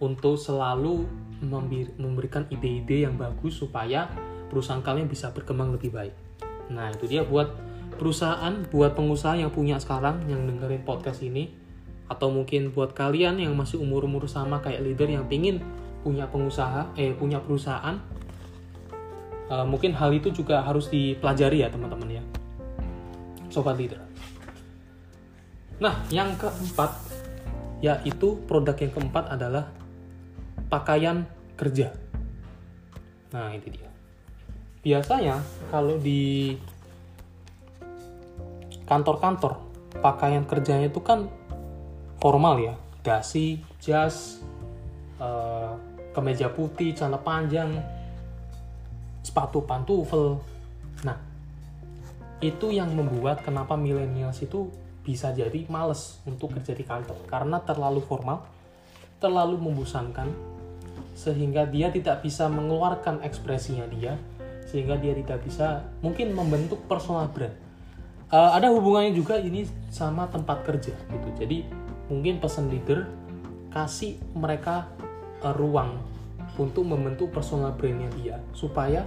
untuk 0.00 0.40
selalu 0.40 1.04
memberikan 1.96 2.44
ide-ide 2.52 3.08
yang 3.08 3.16
bagus 3.16 3.60
supaya 3.60 4.08
perusahaan 4.48 4.84
kalian 4.84 5.08
bisa 5.08 5.32
berkembang 5.32 5.72
lebih 5.72 5.92
baik. 5.92 6.12
Nah, 6.68 6.92
itu 6.92 7.08
dia 7.08 7.24
buat 7.24 7.48
perusahaan 7.96 8.54
buat 8.72 8.96
pengusaha 8.96 9.36
yang 9.36 9.52
punya 9.52 9.76
sekarang 9.76 10.24
yang 10.24 10.46
dengerin 10.48 10.82
podcast 10.88 11.20
ini 11.20 11.52
atau 12.10 12.32
mungkin 12.32 12.74
buat 12.74 12.96
kalian 12.96 13.38
yang 13.38 13.54
masih 13.54 13.78
umur-umur 13.78 14.26
sama 14.26 14.58
kayak 14.58 14.82
leader 14.82 15.06
yang 15.06 15.28
pingin 15.30 15.62
punya 16.02 16.26
pengusaha 16.26 16.90
eh 16.96 17.12
punya 17.14 17.38
perusahaan 17.38 18.00
uh, 19.52 19.66
mungkin 19.66 19.94
hal 19.94 20.10
itu 20.10 20.32
juga 20.32 20.64
harus 20.64 20.88
dipelajari 20.90 21.62
ya 21.62 21.68
teman-teman 21.68 22.18
ya 22.18 22.22
sobat 23.52 23.76
leader 23.76 24.00
nah 25.76 26.00
yang 26.10 26.34
keempat 26.40 26.96
yaitu 27.84 28.36
produk 28.48 28.74
yang 28.80 28.92
keempat 28.92 29.30
adalah 29.30 29.70
pakaian 30.70 31.26
kerja. 31.58 31.90
Nah 33.34 33.50
itu 33.52 33.74
dia. 33.74 33.90
Biasanya 34.80 35.42
kalau 35.68 35.98
di 36.00 36.56
kantor-kantor 38.88 39.60
pakaian 40.00 40.46
kerjanya 40.46 40.88
itu 40.88 41.02
kan 41.02 41.28
formal 42.22 42.56
ya. 42.62 42.74
Dasi 43.02 43.60
jas 43.82 44.40
uh, 45.18 45.74
kemeja 46.14 46.48
putih 46.48 46.94
celana 46.94 47.18
panjang 47.20 47.76
sepatu 49.20 49.66
pantufel. 49.66 50.40
Nah 51.04 51.18
itu 52.40 52.72
yang 52.72 52.94
membuat 52.96 53.44
kenapa 53.44 53.76
millennials 53.76 54.40
itu 54.40 54.70
bisa 55.04 55.34
jadi 55.34 55.66
males 55.68 56.22
untuk 56.24 56.56
kerja 56.56 56.72
di 56.72 56.86
kantor. 56.86 57.20
Karena 57.28 57.60
terlalu 57.60 58.00
formal 58.00 58.40
terlalu 59.20 59.60
membosankan 59.60 60.32
sehingga 61.14 61.66
dia 61.66 61.92
tidak 61.92 62.24
bisa 62.24 62.46
mengeluarkan 62.48 63.20
ekspresinya 63.26 63.84
dia 63.90 64.16
sehingga 64.70 64.94
dia 64.94 65.12
tidak 65.18 65.42
bisa 65.42 65.82
mungkin 65.98 66.30
membentuk 66.30 66.86
personal 66.86 67.26
brand. 67.34 67.52
Uh, 68.30 68.54
ada 68.54 68.70
hubungannya 68.70 69.10
juga 69.10 69.34
ini 69.42 69.66
sama 69.90 70.30
tempat 70.30 70.62
kerja 70.62 70.94
gitu. 70.94 71.28
Jadi 71.34 71.66
mungkin 72.06 72.38
pesan 72.38 72.70
leader 72.70 73.10
kasih 73.74 74.18
mereka 74.38 74.86
uh, 75.42 75.50
ruang 75.50 75.98
untuk 76.54 76.86
membentuk 76.86 77.34
personal 77.34 77.74
brandnya 77.74 78.06
dia 78.14 78.36
supaya 78.54 79.02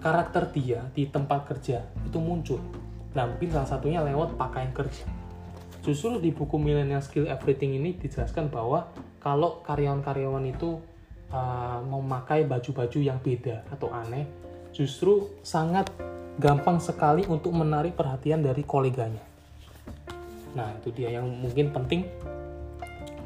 karakter 0.00 0.48
dia 0.52 0.84
di 0.96 1.08
tempat 1.08 1.44
kerja 1.48 1.84
itu 2.04 2.16
muncul. 2.16 2.60
Nah 3.12 3.28
mungkin 3.28 3.52
salah 3.52 3.68
satunya 3.68 4.00
lewat 4.00 4.40
pakaian 4.40 4.72
kerja. 4.72 5.04
Justru 5.84 6.16
di 6.16 6.32
buku 6.32 6.56
Millennial 6.56 7.04
Skill 7.04 7.28
Everything 7.28 7.76
ini 7.76 7.92
dijelaskan 8.00 8.48
bahwa 8.48 8.88
kalau 9.20 9.60
karyawan-karyawan 9.64 10.44
itu 10.48 10.80
uh, 11.34 11.82
memakai 11.82 12.46
baju-baju 12.46 12.98
yang 13.02 13.18
beda 13.18 13.66
atau 13.74 13.90
aneh, 13.90 14.30
justru 14.70 15.34
sangat 15.42 15.90
gampang 16.38 16.78
sekali 16.78 17.26
untuk 17.26 17.50
menarik 17.50 17.98
perhatian 17.98 18.42
dari 18.42 18.62
koleganya. 18.62 19.22
Nah, 20.54 20.70
itu 20.78 20.94
dia 20.94 21.10
yang 21.10 21.26
mungkin 21.26 21.74
penting. 21.74 22.06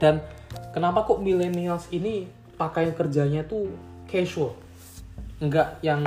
Dan 0.00 0.24
kenapa 0.72 1.04
kok 1.04 1.20
millennials 1.20 1.88
ini 1.92 2.24
pakaian 2.56 2.96
kerjanya 2.96 3.44
tuh 3.44 3.68
casual? 4.08 4.56
Enggak 5.38 5.78
yang 5.84 6.02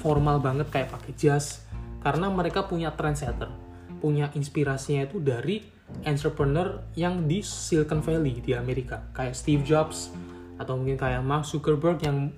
formal 0.00 0.38
banget 0.38 0.70
kayak 0.70 0.94
pakai 0.94 1.12
jas. 1.18 1.66
Karena 2.00 2.32
mereka 2.32 2.64
punya 2.64 2.94
trendsetter, 2.96 3.52
punya 4.00 4.32
inspirasinya 4.32 5.04
itu 5.04 5.20
dari 5.20 5.60
entrepreneur 6.06 6.80
yang 6.96 7.28
di 7.28 7.42
Silicon 7.44 8.00
Valley 8.00 8.40
di 8.40 8.54
Amerika 8.56 9.10
kayak 9.12 9.34
Steve 9.36 9.66
Jobs 9.66 10.14
atau 10.60 10.76
mungkin 10.76 11.00
kayak 11.00 11.24
Mark 11.24 11.48
Zuckerberg 11.48 11.96
yang 12.04 12.28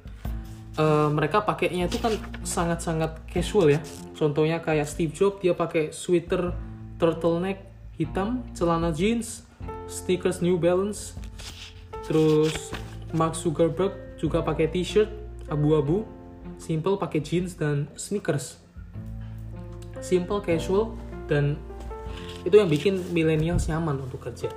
uh, 0.79 1.11
mereka 1.11 1.43
pakainya 1.43 1.91
itu 1.91 1.99
kan 1.99 2.15
sangat-sangat 2.47 3.19
casual 3.27 3.75
ya. 3.75 3.83
Contohnya 4.15 4.63
kayak 4.63 4.87
Steve 4.87 5.11
Jobs 5.11 5.43
dia 5.43 5.59
pakai 5.59 5.91
sweater 5.91 6.55
turtleneck 7.03 7.67
hitam 7.99 8.47
celana 8.55 8.95
jeans 8.95 9.43
sneakers 9.91 10.39
New 10.39 10.57
Balance. 10.57 11.19
Terus 12.07 12.71
Mark 13.11 13.35
Zuckerberg 13.35 13.93
juga 14.17 14.41
pakai 14.47 14.71
t-shirt 14.71 15.11
abu-abu 15.51 16.07
simple 16.63 16.95
pakai 16.95 17.19
jeans 17.19 17.59
dan 17.59 17.91
sneakers. 17.99 18.63
Simple 19.99 20.39
casual 20.43 20.95
dan 21.27 21.59
itu 22.43 22.59
yang 22.59 22.71
bikin 22.71 23.03
milenial 23.11 23.59
nyaman 23.59 24.03
untuk 24.03 24.23
kerja. 24.23 24.51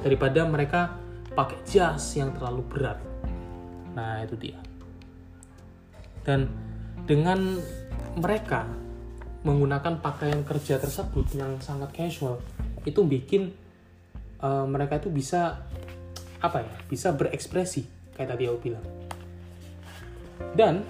Daripada 0.00 0.44
mereka 0.44 1.00
pakai 1.36 1.60
jas 1.68 2.16
yang 2.16 2.32
terlalu 2.32 2.64
berat. 2.64 2.98
Nah 3.92 4.24
itu 4.24 4.34
dia. 4.40 4.56
Dan 6.24 6.48
dengan 7.04 7.60
mereka 8.16 8.64
menggunakan 9.44 10.00
pakaian 10.00 10.42
kerja 10.42 10.80
tersebut 10.80 11.36
yang 11.36 11.60
sangat 11.62 11.92
casual 11.94 12.42
itu 12.82 13.04
bikin 13.04 13.54
uh, 14.40 14.66
mereka 14.66 14.98
itu 14.98 15.12
bisa 15.12 15.62
apa 16.40 16.66
ya 16.66 16.74
bisa 16.90 17.14
berekspresi 17.14 17.86
kayak 18.16 18.34
tadi 18.34 18.48
aku 18.48 18.58
bilang. 18.72 18.86
Dan 20.56 20.82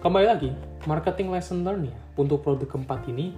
kembali 0.00 0.26
lagi 0.26 0.50
marketing 0.88 1.28
lesson 1.30 1.60
learn 1.62 1.92
ya 1.92 1.96
untuk 2.16 2.40
produk 2.40 2.66
keempat 2.66 3.04
ini 3.12 3.36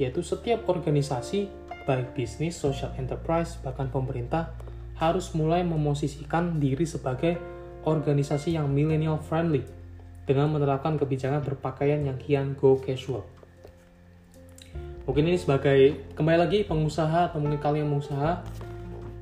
yaitu 0.00 0.26
setiap 0.26 0.66
organisasi 0.66 1.46
baik 1.84 2.16
bisnis, 2.16 2.56
social 2.56 2.90
enterprise, 2.96 3.60
bahkan 3.62 3.86
pemerintah 3.92 4.50
harus 5.10 5.32
mulai 5.36 5.60
memosisikan 5.66 6.56
diri 6.62 6.88
sebagai 6.88 7.36
organisasi 7.84 8.56
yang 8.56 8.70
millennial 8.72 9.20
friendly 9.20 9.64
dengan 10.24 10.48
menerapkan 10.52 10.96
kebijakan 10.96 11.44
berpakaian 11.44 12.00
yang 12.00 12.16
kian 12.16 12.56
go 12.56 12.80
casual. 12.80 13.24
Mungkin 15.04 15.28
ini 15.28 15.36
sebagai 15.36 16.00
kembali 16.16 16.38
lagi 16.40 16.58
pengusaha 16.64 17.28
atau 17.28 17.36
mungkin 17.36 17.60
kalian 17.60 17.92
mengusaha 17.92 18.40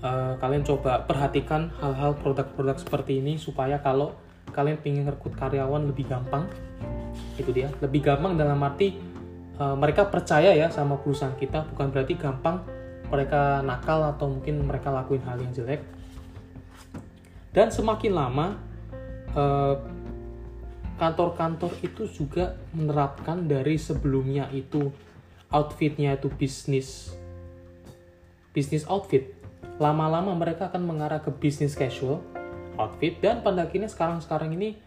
uh, 0.03 0.39
kalian 0.39 0.63
coba 0.63 1.03
perhatikan 1.03 1.75
hal-hal 1.83 2.15
produk-produk 2.23 2.79
seperti 2.79 3.19
ini 3.19 3.35
supaya 3.35 3.83
kalau 3.83 4.15
kalian 4.55 4.79
ingin 4.87 5.11
rekrut 5.11 5.35
karyawan 5.35 5.91
lebih 5.91 6.07
gampang 6.07 6.47
itu 7.35 7.51
dia 7.51 7.73
lebih 7.81 8.05
gampang 8.05 8.39
dalam 8.39 8.61
arti 8.63 8.95
uh, 9.59 9.75
mereka 9.75 10.07
percaya 10.07 10.53
ya 10.53 10.69
sama 10.69 11.01
perusahaan 11.01 11.35
kita 11.35 11.67
bukan 11.73 11.91
berarti 11.91 12.15
gampang 12.15 12.63
mereka 13.13 13.61
nakal 13.61 14.01
atau 14.09 14.33
mungkin 14.33 14.65
mereka 14.65 14.89
lakuin 14.89 15.21
hal 15.29 15.37
yang 15.37 15.53
jelek 15.53 15.85
dan 17.53 17.69
semakin 17.69 18.13
lama 18.17 18.47
eh, 19.37 19.77
kantor-kantor 20.97 21.73
itu 21.85 22.09
juga 22.09 22.57
menerapkan 22.73 23.45
dari 23.45 23.77
sebelumnya 23.77 24.49
itu 24.57 24.89
outfitnya 25.53 26.17
itu 26.17 26.33
bisnis 26.33 27.13
bisnis 28.57 28.89
outfit 28.89 29.29
lama-lama 29.77 30.33
mereka 30.33 30.73
akan 30.73 30.83
mengarah 30.89 31.21
ke 31.21 31.29
bisnis 31.29 31.77
casual 31.77 32.25
outfit 32.81 33.21
dan 33.21 33.45
pada 33.45 33.69
akhirnya 33.69 33.93
sekarang-sekarang 33.93 34.57
ini 34.57 34.81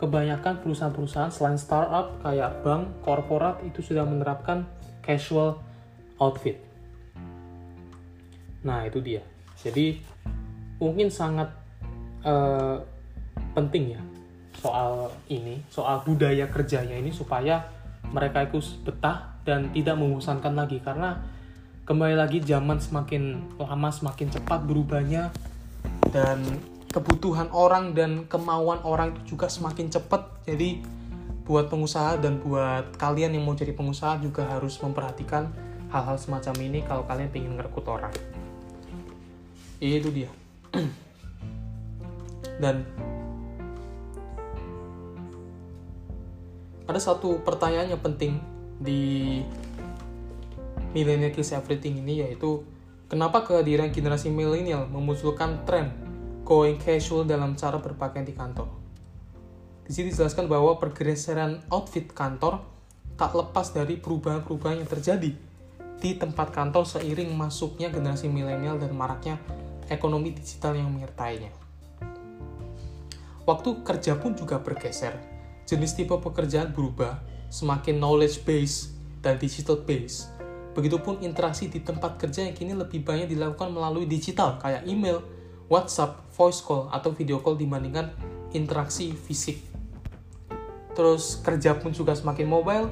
kebanyakan 0.00 0.64
perusahaan-perusahaan 0.64 1.28
selain 1.28 1.60
startup 1.60 2.16
kayak 2.24 2.64
bank, 2.64 3.04
korporat 3.04 3.60
itu 3.68 3.84
sudah 3.84 4.08
menerapkan 4.08 4.64
casual 5.04 5.60
outfit. 6.16 6.56
Nah, 8.64 8.84
itu 8.84 9.00
dia. 9.00 9.24
Jadi 9.60 10.00
mungkin 10.80 11.12
sangat 11.12 11.52
uh, 12.24 12.80
penting 13.52 13.96
ya 13.96 14.02
soal 14.60 15.12
ini, 15.32 15.64
soal 15.72 16.04
budaya 16.04 16.48
kerjanya 16.48 16.96
ini 16.96 17.12
supaya 17.12 17.64
mereka 18.12 18.44
itu 18.44 18.60
betah 18.84 19.40
dan 19.44 19.72
tidak 19.72 19.96
membosankan 19.96 20.52
lagi. 20.52 20.80
Karena 20.80 21.20
kembali 21.88 22.16
lagi 22.16 22.44
zaman 22.44 22.80
semakin 22.80 23.56
lama 23.56 23.90
semakin 23.92 24.28
cepat 24.28 24.60
berubahnya 24.68 25.32
dan 26.12 26.44
kebutuhan 26.90 27.48
orang 27.54 27.96
dan 27.96 28.26
kemauan 28.26 28.82
orang 28.84 29.16
itu 29.16 29.36
juga 29.36 29.48
semakin 29.48 29.88
cepat. 29.88 30.44
Jadi 30.44 31.00
buat 31.50 31.66
pengusaha 31.66 32.20
dan 32.20 32.38
buat 32.38 32.94
kalian 32.94 33.34
yang 33.34 33.42
mau 33.42 33.58
jadi 33.58 33.74
pengusaha 33.74 34.22
juga 34.22 34.46
harus 34.46 34.78
memperhatikan 34.78 35.50
hal-hal 35.90 36.14
semacam 36.14 36.54
ini 36.62 36.78
kalau 36.86 37.02
kalian 37.10 37.26
ingin 37.34 37.58
ngerekut 37.58 37.82
orang 37.90 38.14
itu 39.80 40.12
dia 40.12 40.30
dan 42.60 42.84
ada 46.84 47.00
satu 47.00 47.40
pertanyaan 47.40 47.96
yang 47.96 48.02
penting 48.02 48.42
di 48.76 49.40
Millennial 50.90 51.30
Kids 51.30 51.54
Everything 51.54 52.02
ini 52.02 52.26
yaitu 52.26 52.66
kenapa 53.06 53.46
kehadiran 53.46 53.94
generasi 53.94 54.28
milenial 54.28 54.90
memunculkan 54.90 55.62
tren 55.62 55.94
going 56.42 56.82
casual 56.82 57.22
dalam 57.22 57.54
cara 57.54 57.78
berpakaian 57.78 58.26
di 58.26 58.34
kantor. 58.34 58.66
Di 59.86 59.94
sini 59.94 60.10
dijelaskan 60.10 60.50
bahwa 60.50 60.82
pergeseran 60.82 61.62
outfit 61.70 62.10
kantor 62.10 62.58
tak 63.14 63.38
lepas 63.38 63.70
dari 63.70 64.02
perubahan-perubahan 64.02 64.82
yang 64.82 64.90
terjadi 64.90 65.30
di 66.00 66.10
tempat 66.18 66.50
kantor 66.50 66.88
seiring 66.88 67.30
masuknya 67.38 67.92
generasi 67.92 68.26
milenial 68.26 68.82
dan 68.82 68.90
maraknya 68.96 69.38
ekonomi 69.90 70.32
digital 70.32 70.78
yang 70.78 70.88
menyertainya. 70.88 71.50
Waktu 73.44 73.82
kerja 73.82 74.14
pun 74.14 74.38
juga 74.38 74.62
bergeser. 74.62 75.18
Jenis 75.66 75.98
tipe 75.98 76.14
pekerjaan 76.14 76.70
berubah, 76.70 77.18
semakin 77.50 77.98
knowledge 77.98 78.46
base 78.46 78.94
dan 79.20 79.36
digital 79.36 79.82
base. 79.82 80.30
Begitupun 80.70 81.18
interaksi 81.26 81.66
di 81.66 81.82
tempat 81.82 82.14
kerja 82.14 82.46
yang 82.46 82.54
kini 82.54 82.78
lebih 82.78 83.02
banyak 83.02 83.26
dilakukan 83.26 83.74
melalui 83.74 84.06
digital, 84.06 84.54
kayak 84.62 84.86
email, 84.86 85.18
WhatsApp, 85.66 86.22
voice 86.34 86.62
call, 86.62 86.86
atau 86.94 87.10
video 87.10 87.42
call 87.42 87.58
dibandingkan 87.58 88.14
interaksi 88.54 89.10
fisik. 89.14 89.62
Terus 90.94 91.38
kerja 91.42 91.74
pun 91.78 91.90
juga 91.90 92.14
semakin 92.14 92.46
mobile, 92.46 92.86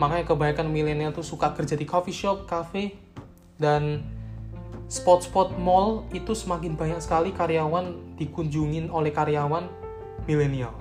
makanya 0.00 0.32
kebanyakan 0.32 0.72
milenial 0.72 1.12
tuh 1.12 1.24
suka 1.24 1.52
kerja 1.52 1.76
di 1.76 1.84
coffee 1.84 2.16
shop, 2.16 2.48
cafe, 2.48 2.96
dan 3.60 4.04
spot-spot 4.92 5.56
mall 5.56 6.04
itu 6.12 6.36
semakin 6.36 6.76
banyak 6.76 7.00
sekali 7.00 7.32
karyawan 7.32 7.96
dikunjungin 8.20 8.92
oleh 8.92 9.08
karyawan 9.08 9.64
milenial. 10.28 10.76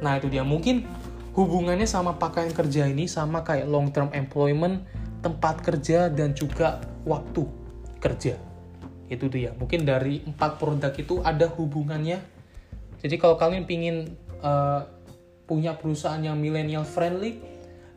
Nah 0.00 0.16
itu 0.16 0.32
dia. 0.32 0.40
Mungkin 0.40 0.88
hubungannya 1.36 1.84
sama 1.84 2.16
pakaian 2.16 2.48
kerja 2.56 2.88
ini 2.88 3.04
sama 3.04 3.44
kayak 3.44 3.68
long 3.68 3.92
term 3.92 4.08
employment, 4.16 4.88
tempat 5.20 5.60
kerja 5.60 6.08
dan 6.08 6.32
juga 6.32 6.80
waktu 7.04 7.44
kerja. 8.00 8.40
Itu 9.12 9.28
dia. 9.28 9.52
Mungkin 9.60 9.84
dari 9.84 10.24
empat 10.24 10.56
produk 10.56 10.96
itu 10.96 11.20
ada 11.20 11.44
hubungannya. 11.52 12.24
Jadi 13.04 13.20
kalau 13.20 13.36
kalian 13.36 13.68
pingin 13.68 14.16
uh, 14.40 14.88
punya 15.44 15.76
perusahaan 15.76 16.24
yang 16.24 16.40
millennial 16.40 16.88
friendly 16.88 17.44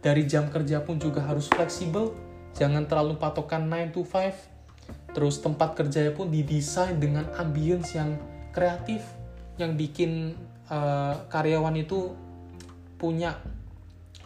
dari 0.03 0.27
jam 0.27 0.51
kerja 0.51 0.83
pun 0.83 0.99
juga 0.99 1.23
harus 1.23 1.47
fleksibel 1.47 2.11
jangan 2.51 2.83
terlalu 2.83 3.15
patokan 3.15 3.71
9 3.71 3.95
to 3.95 4.03
5 4.03 4.56
terus 5.15 5.41
tempat 5.41 5.73
kerjanya 5.73 6.13
pun 6.13 6.29
didesain 6.29 6.99
dengan 7.01 7.25
ambience 7.39 7.97
yang 7.97 8.19
kreatif 8.53 9.01
yang 9.57 9.73
bikin 9.73 10.37
uh, 10.69 11.25
karyawan 11.29 11.73
itu 11.77 12.13
punya 12.97 13.37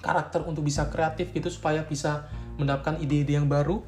karakter 0.02 0.44
untuk 0.44 0.66
bisa 0.66 0.90
kreatif 0.90 1.32
gitu 1.32 1.48
supaya 1.48 1.86
bisa 1.86 2.28
mendapatkan 2.58 3.00
ide-ide 3.00 3.38
yang 3.40 3.48
baru. 3.48 3.86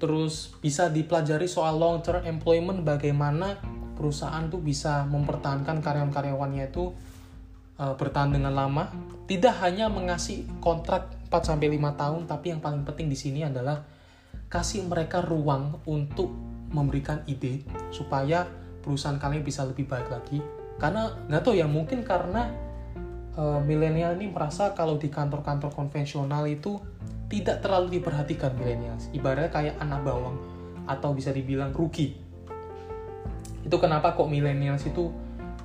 Terus 0.00 0.56
bisa 0.64 0.88
dipelajari 0.88 1.44
soal 1.44 1.76
long 1.76 2.00
term 2.00 2.24
employment 2.24 2.80
bagaimana 2.86 3.60
perusahaan 4.00 4.48
tuh 4.48 4.64
bisa 4.64 5.04
mempertahankan 5.04 5.84
karyawan-karyawannya 5.84 6.72
itu 6.72 6.96
uh, 7.76 7.92
bertahan 8.00 8.32
dengan 8.32 8.56
lama. 8.56 8.88
Tidak 9.28 9.60
hanya 9.60 9.92
mengasih 9.92 10.48
kontrak 10.64 11.12
4 11.28 11.52
sampai 11.52 11.68
5 11.76 12.00
tahun 12.00 12.20
tapi 12.24 12.46
yang 12.56 12.64
paling 12.64 12.82
penting 12.88 13.12
di 13.12 13.18
sini 13.18 13.44
adalah 13.44 13.84
kasih 14.50 14.82
mereka 14.90 15.22
ruang 15.22 15.78
untuk 15.86 16.34
memberikan 16.74 17.22
ide 17.30 17.62
supaya 17.94 18.46
perusahaan 18.82 19.16
kalian 19.16 19.46
bisa 19.46 19.62
lebih 19.62 19.86
baik 19.86 20.10
lagi. 20.10 20.42
Karena 20.76 21.14
nggak 21.30 21.42
tahu 21.46 21.54
ya 21.54 21.70
mungkin 21.70 22.02
karena 22.02 22.50
uh, 23.38 23.62
milenial 23.62 24.18
ini 24.18 24.26
merasa 24.26 24.74
kalau 24.74 24.98
di 24.98 25.06
kantor-kantor 25.06 25.70
konvensional 25.70 26.50
itu 26.50 26.82
tidak 27.30 27.62
terlalu 27.62 28.02
diperhatikan 28.02 28.58
milenial 28.58 28.98
ibaratnya 29.14 29.54
kayak 29.54 29.78
anak 29.78 30.02
bawang 30.02 30.34
atau 30.90 31.14
bisa 31.14 31.30
dibilang 31.30 31.70
rugi. 31.70 32.18
Itu 33.62 33.78
kenapa 33.78 34.18
kok 34.18 34.26
milenials 34.26 34.82
itu 34.82 35.14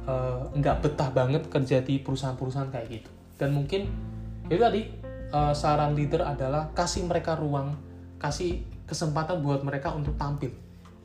uh, 0.05 0.45
nggak 0.53 0.85
betah 0.85 1.09
banget 1.09 1.49
kerja 1.49 1.81
di 1.81 1.97
perusahaan-perusahaan 2.05 2.69
kayak 2.69 2.87
gitu. 3.01 3.09
Dan 3.41 3.57
mungkin 3.57 3.89
itu 4.45 4.61
tadi 4.61 4.93
uh, 5.33 5.57
saran 5.57 5.97
leader 5.97 6.21
adalah 6.21 6.69
kasih 6.77 7.09
mereka 7.09 7.33
ruang 7.33 7.73
kasih 8.21 8.74
kesempatan 8.85 9.41
buat 9.41 9.65
mereka 9.65 9.93
untuk 9.93 10.15
tampil 10.17 10.53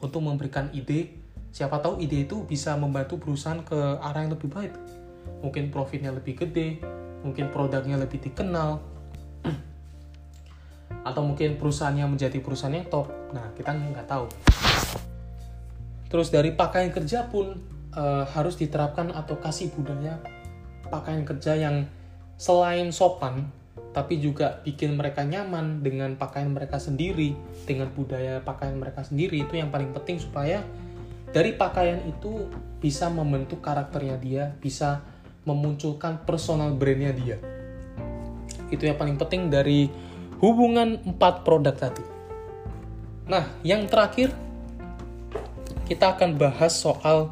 untuk 0.01 0.21
memberikan 0.25 0.73
ide. 0.73 1.17
Siapa 1.51 1.83
tahu 1.83 1.99
ide 1.99 2.25
itu 2.31 2.47
bisa 2.47 2.79
membantu 2.79 3.19
perusahaan 3.19 3.61
ke 3.61 3.99
arah 4.01 4.23
yang 4.23 4.33
lebih 4.33 4.49
baik. 4.49 4.73
Mungkin 5.45 5.69
profitnya 5.75 6.15
lebih 6.15 6.39
gede 6.39 6.81
mungkin 7.21 7.53
produknya 7.53 8.01
lebih 8.01 8.17
dikenal 8.21 8.81
atau 11.09 11.23
mungkin 11.25 11.61
perusahaannya 11.61 12.17
menjadi 12.17 12.39
perusahaan 12.41 12.73
yang 12.73 12.89
top. 12.89 13.13
Nah 13.33 13.53
kita 13.57 13.77
nggak 13.77 14.09
tahu. 14.09 14.27
Terus 16.11 16.29
dari 16.35 16.51
pakaian 16.57 16.91
kerja 16.91 17.29
pun 17.31 17.55
e, 17.95 18.05
harus 18.35 18.59
diterapkan 18.59 19.15
atau 19.15 19.39
kasih 19.39 19.71
budaya 19.71 20.19
pakaian 20.91 21.23
kerja 21.23 21.55
yang 21.55 21.87
selain 22.35 22.91
sopan 22.91 23.47
tapi 23.91 24.23
juga 24.23 24.63
bikin 24.63 24.95
mereka 24.95 25.27
nyaman 25.27 25.83
dengan 25.83 26.15
pakaian 26.15 26.51
mereka 26.51 26.79
sendiri 26.79 27.35
dengan 27.67 27.91
budaya 27.91 28.39
pakaian 28.39 28.79
mereka 28.79 29.03
sendiri 29.03 29.43
itu 29.43 29.59
yang 29.59 29.75
paling 29.75 29.91
penting 29.91 30.23
supaya 30.23 30.63
dari 31.31 31.55
pakaian 31.55 32.03
itu 32.11 32.51
bisa 32.83 33.07
membentuk 33.07 33.63
karakternya 33.63 34.19
dia, 34.19 34.45
bisa 34.59 34.99
memunculkan 35.47 36.27
personal 36.27 36.75
brandnya 36.75 37.15
dia. 37.15 37.39
Itu 38.67 38.91
yang 38.91 38.99
paling 38.99 39.15
penting 39.15 39.47
dari 39.47 39.87
hubungan 40.43 40.99
empat 41.07 41.47
produk 41.47 41.75
tadi. 41.75 42.03
Nah, 43.31 43.47
yang 43.63 43.87
terakhir 43.87 44.35
kita 45.87 46.19
akan 46.19 46.35
bahas 46.35 46.75
soal 46.75 47.31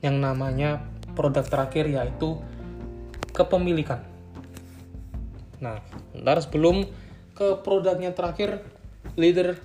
yang 0.00 0.16
namanya 0.16 0.80
produk 1.12 1.44
terakhir 1.44 1.92
yaitu 1.92 2.40
kepemilikan. 3.36 4.00
Nah, 5.58 5.82
ntar 6.14 6.38
sebelum 6.42 6.86
ke 7.34 7.62
produknya 7.62 8.14
terakhir, 8.14 8.62
leader 9.14 9.58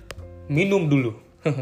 minum 0.50 0.86
dulu. 0.86 1.18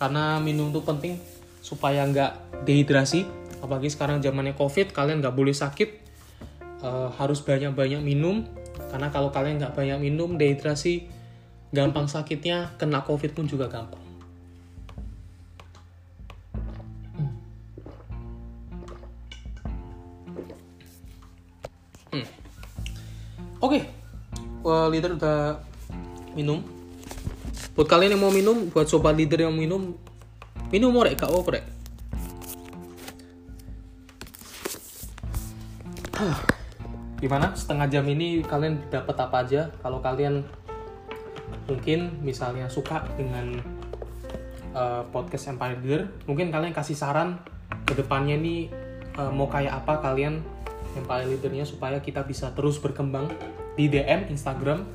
karena 0.00 0.40
minum 0.40 0.72
itu 0.72 0.80
penting 0.80 1.20
supaya 1.60 2.04
nggak 2.08 2.64
dehidrasi. 2.64 3.28
Apalagi 3.60 3.92
sekarang 3.92 4.24
zamannya 4.24 4.56
covid 4.56 4.92
kalian 4.96 5.20
nggak 5.20 5.36
boleh 5.36 5.52
sakit. 5.52 6.00
Uh, 6.80 7.12
harus 7.20 7.44
banyak-banyak 7.44 8.00
minum. 8.00 8.48
Karena 8.88 9.12
kalau 9.12 9.28
kalian 9.28 9.60
nggak 9.60 9.76
banyak 9.76 10.00
minum 10.00 10.40
dehidrasi 10.40 11.20
gampang 11.70 12.10
sakitnya 12.10 12.74
kena 12.82 13.06
covid 13.06 13.30
pun 13.30 13.46
juga 13.46 13.70
gampang 13.70 14.09
oke. 23.60 23.70
Okay. 23.70 23.82
well, 24.64 24.88
leader 24.88 25.16
udah 25.16 25.60
minum. 26.34 26.64
Buat 27.76 27.88
kalian 27.88 28.18
yang 28.18 28.22
mau 28.24 28.32
minum 28.34 28.68
buat 28.72 28.88
sobat 28.88 29.14
leader 29.16 29.46
yang 29.46 29.54
minum 29.54 29.94
minum 30.68 30.90
more 30.90 31.12
kak 31.14 31.30
oh 31.30 31.44
rek 31.46 31.80
gimana? 37.20 37.52
Setengah 37.52 37.86
jam 37.88 38.04
ini 38.08 38.40
kalian 38.44 38.80
dapat 38.88 39.16
apa 39.20 39.36
aja? 39.44 39.68
Kalau 39.84 40.00
kalian 40.00 40.44
mungkin 41.68 42.20
misalnya 42.24 42.66
suka 42.66 43.04
dengan 43.14 43.60
uh, 44.74 45.06
podcast 45.12 45.54
Empire 45.54 45.78
Leader 45.78 46.02
mungkin 46.26 46.50
kalian 46.50 46.74
kasih 46.74 46.98
saran 46.98 47.38
ke 47.86 47.94
depannya 47.94 48.34
ini 48.34 48.66
uh, 49.14 49.30
mau 49.30 49.46
kayak 49.46 49.84
apa 49.84 50.02
kalian 50.02 50.42
Empire 50.96 51.26
Leadernya 51.30 51.66
supaya 51.66 51.98
kita 52.02 52.24
bisa 52.26 52.50
terus 52.54 52.80
berkembang 52.80 53.30
di 53.78 53.86
DM 53.86 54.30
Instagram 54.30 54.86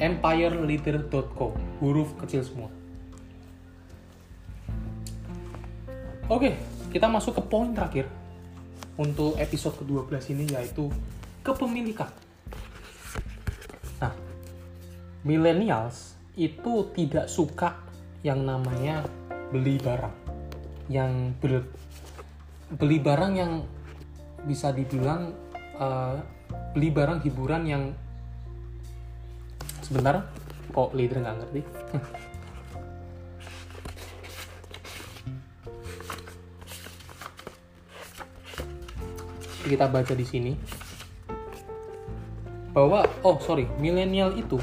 empireleader.co 0.00 1.52
huruf 1.80 2.16
kecil 2.20 2.42
semua. 2.44 2.70
Oke 6.30 6.56
kita 6.90 7.06
masuk 7.06 7.38
ke 7.38 7.42
poin 7.46 7.70
terakhir 7.70 8.10
untuk 8.98 9.38
episode 9.38 9.78
ke-12 9.80 10.34
ini 10.34 10.44
yaitu 10.50 10.90
kepemilikan. 11.46 12.10
Nah 14.02 14.12
millennials 15.22 16.18
itu 16.34 16.88
tidak 16.96 17.28
suka 17.28 17.76
yang 18.24 18.44
namanya 18.44 19.04
beli 19.50 19.76
barang. 19.80 20.14
Yang 20.90 21.12
ber, 21.38 21.52
beli 22.74 22.98
barang 22.98 23.32
yang 23.36 23.52
bisa 24.46 24.72
dibilang 24.72 25.34
uh, 25.76 26.16
beli 26.72 26.88
barang 26.92 27.20
hiburan 27.24 27.62
yang 27.66 27.92
sebentar 29.84 30.22
kok 30.70 30.94
leader 30.94 31.18
nggak 31.18 31.36
ngerti? 31.42 31.62
Kita 39.70 39.86
baca 39.86 40.14
di 40.18 40.26
sini 40.26 40.52
bahwa 42.70 43.02
oh 43.26 43.38
sorry 43.42 43.66
milenial 43.82 44.34
itu 44.38 44.58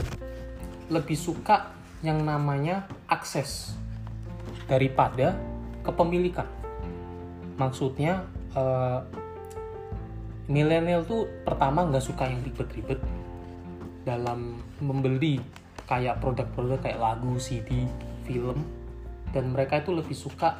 lebih 0.87 1.15
suka 1.19 1.75
yang 1.99 2.23
namanya 2.23 2.87
akses 3.07 3.75
daripada 4.67 5.35
kepemilikan. 5.83 6.47
Maksudnya 7.59 8.23
uh, 8.55 9.03
milenial 10.47 11.03
tuh 11.03 11.27
pertama 11.43 11.83
nggak 11.87 12.03
suka 12.03 12.27
yang 12.27 12.39
ribet-ribet 12.43 12.99
dalam 14.07 14.63
membeli 14.79 15.43
kayak 15.87 16.23
produk-produk 16.23 16.79
kayak 16.79 16.99
lagu, 16.99 17.35
CD, 17.39 17.87
film 18.23 18.63
dan 19.35 19.51
mereka 19.51 19.83
itu 19.83 19.91
lebih 19.91 20.15
suka 20.15 20.55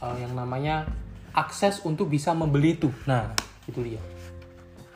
uh, 0.00 0.16
yang 0.16 0.32
namanya 0.32 0.88
akses 1.36 1.84
untuk 1.84 2.08
bisa 2.08 2.32
membeli 2.32 2.76
itu. 2.76 2.88
Nah, 3.04 3.36
itu 3.68 3.84
dia. 3.84 4.00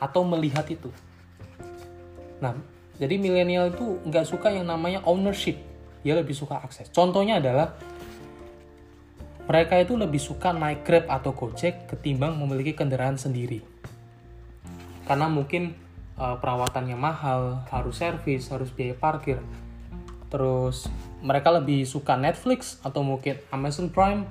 Atau 0.01 0.25
melihat 0.25 0.65
itu. 0.65 0.89
Nah, 2.41 2.57
jadi 2.97 3.21
milenial 3.21 3.69
itu 3.69 4.01
nggak 4.05 4.25
suka 4.25 4.49
yang 4.49 4.65
namanya 4.65 5.05
ownership. 5.05 5.61
Dia 6.01 6.17
lebih 6.17 6.33
suka 6.33 6.57
akses. 6.57 6.89
Contohnya 6.89 7.37
adalah 7.37 7.77
mereka 9.45 9.77
itu 9.77 9.93
lebih 9.93 10.17
suka 10.17 10.49
naik 10.49 10.81
Grab 10.81 11.05
atau 11.05 11.37
Gojek 11.37 11.85
ketimbang 11.85 12.37
memiliki 12.41 12.73
kendaraan 12.73 13.21
sendiri. 13.21 13.70
Karena 15.11 15.27
mungkin 15.27 15.75
uh, 16.15 16.39
perawatannya 16.39 16.95
mahal, 16.95 17.67
harus 17.67 17.99
servis, 17.99 18.47
harus 18.47 18.71
biaya 18.71 18.95
parkir. 18.95 19.43
Terus 20.31 20.87
mereka 21.19 21.51
lebih 21.51 21.83
suka 21.83 22.15
Netflix 22.15 22.79
atau 22.79 23.03
mungkin 23.03 23.35
Amazon 23.51 23.91
Prime 23.91 24.23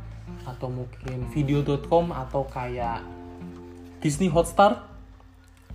atau 0.49 0.73
mungkin 0.73 1.29
video.com 1.37 2.17
atau 2.17 2.49
kayak 2.49 3.05
Disney 4.01 4.33
Hotstar 4.33 4.89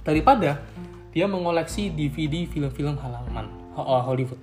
daripada 0.02 0.66
dia 1.14 1.30
mengoleksi 1.30 1.94
DVD 1.94 2.50
film-film 2.50 2.98
halaman 2.98 3.46
uh, 3.78 4.02
Hollywood. 4.02 4.42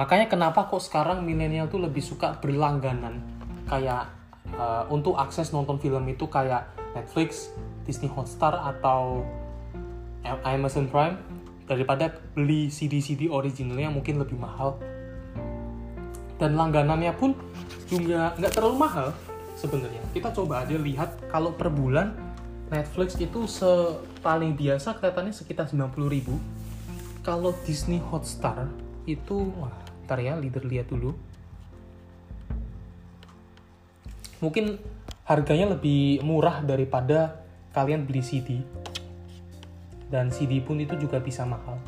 Makanya 0.00 0.32
kenapa 0.32 0.64
kok 0.64 0.80
sekarang 0.80 1.28
milenial 1.28 1.68
tuh 1.68 1.76
lebih 1.76 2.00
suka 2.00 2.40
berlangganan 2.40 3.20
kayak 3.68 4.08
uh, 4.56 4.88
untuk 4.88 5.20
akses 5.20 5.52
nonton 5.52 5.76
film 5.76 6.08
itu 6.08 6.24
kayak 6.24 6.72
Netflix, 6.96 7.52
Disney 7.84 8.08
Hotstar 8.08 8.56
atau 8.56 9.28
Amazon 10.24 10.86
Prime 10.88 11.16
daripada 11.70 12.10
beli 12.34 12.66
CD-CD 12.66 13.30
originalnya 13.30 13.94
mungkin 13.94 14.18
lebih 14.18 14.36
mahal. 14.36 14.74
Dan 16.40 16.56
langganannya 16.56 17.12
pun 17.14 17.36
juga 17.86 18.32
nggak 18.40 18.52
terlalu 18.56 18.76
mahal 18.80 19.08
sebenarnya. 19.54 20.00
Kita 20.10 20.32
coba 20.32 20.64
aja 20.64 20.74
lihat 20.74 21.30
kalau 21.30 21.52
per 21.52 21.68
bulan 21.68 22.16
Netflix 22.72 23.18
itu 23.20 23.44
paling 24.24 24.56
biasa 24.56 24.96
kelihatannya 24.98 25.34
sekitar 25.36 25.68
90 25.68 26.08
ribu. 26.08 26.34
Kalau 27.20 27.52
Disney 27.68 28.00
Hotstar 28.00 28.66
itu 29.04 29.52
wah 29.60 29.74
ntar 30.08 30.18
ya 30.24 30.34
leader 30.40 30.64
lihat 30.64 30.88
dulu. 30.88 31.12
Mungkin 34.40 34.80
harganya 35.28 35.76
lebih 35.76 36.24
murah 36.24 36.64
daripada 36.64 37.44
kalian 37.76 38.08
beli 38.08 38.24
CD 38.24 38.64
dan 40.10 40.28
CD 40.34 40.58
pun 40.58 40.82
itu 40.82 40.98
juga 40.98 41.22
bisa 41.22 41.46
mahal. 41.46 41.78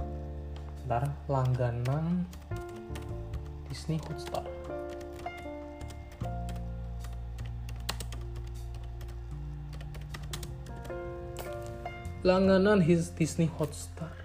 Ntar 0.86 1.10
langganan 1.26 2.24
Disney 3.66 3.98
Hotstar. 4.06 4.46
Langganan 12.22 12.78
his 12.86 13.10
Disney 13.10 13.50
Hotstar 13.50 14.21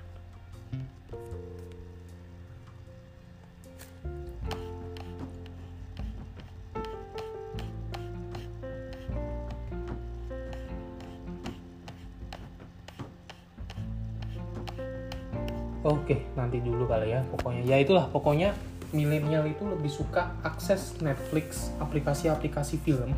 nanti 16.47 16.63
dulu 16.63 16.87
kali 16.87 17.11
ya 17.11 17.21
pokoknya. 17.27 17.61
Ya 17.67 17.77
itulah 17.83 18.07
pokoknya 18.07 18.55
milenial 18.95 19.43
itu 19.51 19.67
lebih 19.67 19.91
suka 19.91 20.31
akses 20.47 20.95
Netflix, 21.03 21.75
aplikasi-aplikasi 21.83 22.79
film 22.79 23.11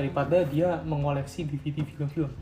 daripada 0.00 0.40
dia 0.48 0.80
mengoleksi 0.88 1.44
DVD 1.44 1.84
film-film. 1.84 2.32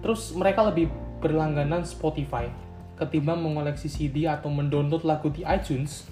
Terus 0.00 0.30
mereka 0.38 0.62
lebih 0.70 0.86
berlangganan 1.18 1.82
Spotify 1.82 2.46
ketimbang 2.94 3.40
mengoleksi 3.40 3.88
CD 3.88 4.28
atau 4.28 4.52
mendownload 4.52 5.02
lagu 5.02 5.32
di 5.32 5.42
iTunes. 5.42 6.06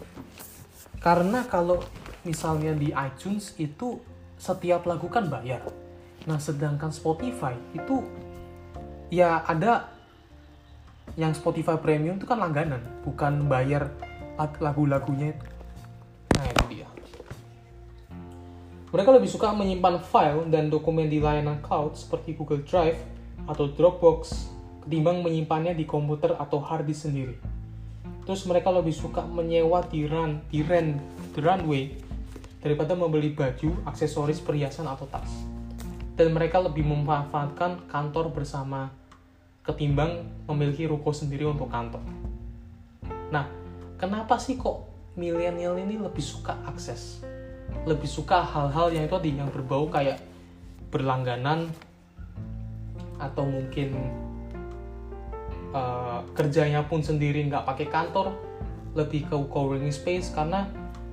Karena 0.99 1.47
kalau 1.47 1.85
misalnya 2.27 2.75
di 2.75 2.91
iTunes 2.91 3.55
itu 3.61 4.01
setiap 4.41 4.89
lagu 4.89 5.07
kan 5.07 5.29
bayar. 5.31 5.63
Nah, 6.25 6.41
sedangkan 6.41 6.91
Spotify 6.91 7.55
itu 7.77 8.03
ya 9.13 9.45
ada 9.45 9.98
yang 11.19 11.35
Spotify 11.35 11.75
Premium 11.75 12.15
itu 12.15 12.31
kan 12.31 12.39
langganan, 12.39 12.79
bukan 13.03 13.51
bayar 13.51 13.91
lagu-lagunya. 14.63 15.35
Nah 16.39 16.47
itu 16.47 16.65
dia. 16.71 16.87
Mereka 18.95 19.11
lebih 19.11 19.27
suka 19.27 19.51
menyimpan 19.51 19.99
file 20.07 20.47
dan 20.47 20.71
dokumen 20.71 21.11
di 21.11 21.19
layanan 21.19 21.59
cloud 21.59 21.99
seperti 21.99 22.39
Google 22.39 22.63
Drive 22.63 23.03
atau 23.51 23.67
Dropbox 23.67 24.47
ketimbang 24.87 25.27
menyimpannya 25.27 25.75
di 25.75 25.83
komputer 25.83 26.39
atau 26.39 26.63
hard 26.63 26.87
disk 26.87 27.11
sendiri. 27.11 27.35
Terus 28.23 28.47
mereka 28.47 28.71
lebih 28.71 28.95
suka 28.95 29.27
menyewa 29.27 29.83
di 29.91 30.07
run, 30.07 30.39
di 30.49 30.63
rent, 30.63 31.03
di 31.35 31.41
runway 31.43 31.99
daripada 32.63 32.95
membeli 32.95 33.35
baju, 33.35 33.75
aksesoris, 33.91 34.39
perhiasan 34.39 34.87
atau 34.87 35.11
tas. 35.11 35.29
Dan 36.15 36.31
mereka 36.31 36.63
lebih 36.63 36.87
memanfaatkan 36.87 37.91
kantor 37.91 38.31
bersama 38.31 38.95
ketimbang 39.69 40.25
memiliki 40.49 40.89
ruko 40.89 41.13
sendiri 41.13 41.45
untuk 41.45 41.69
kantor. 41.69 42.01
Nah, 43.29 43.45
kenapa 44.01 44.41
sih 44.41 44.57
kok 44.57 44.89
milenial 45.13 45.77
ini 45.77 46.01
lebih 46.01 46.25
suka 46.25 46.57
akses? 46.65 47.21
Lebih 47.85 48.09
suka 48.09 48.41
hal-hal 48.41 48.97
yang 48.97 49.05
itu 49.05 49.13
tadi 49.13 49.37
yang 49.37 49.53
berbau 49.53 49.93
kayak 49.93 50.25
berlangganan 50.89 51.69
atau 53.21 53.45
mungkin 53.45 53.93
uh, 55.77 56.25
kerjanya 56.33 56.81
pun 56.89 57.05
sendiri 57.05 57.45
nggak 57.45 57.69
pakai 57.69 57.87
kantor, 57.93 58.33
lebih 58.97 59.29
ke 59.29 59.37
co-working 59.53 59.93
space 59.93 60.33
karena 60.33 60.65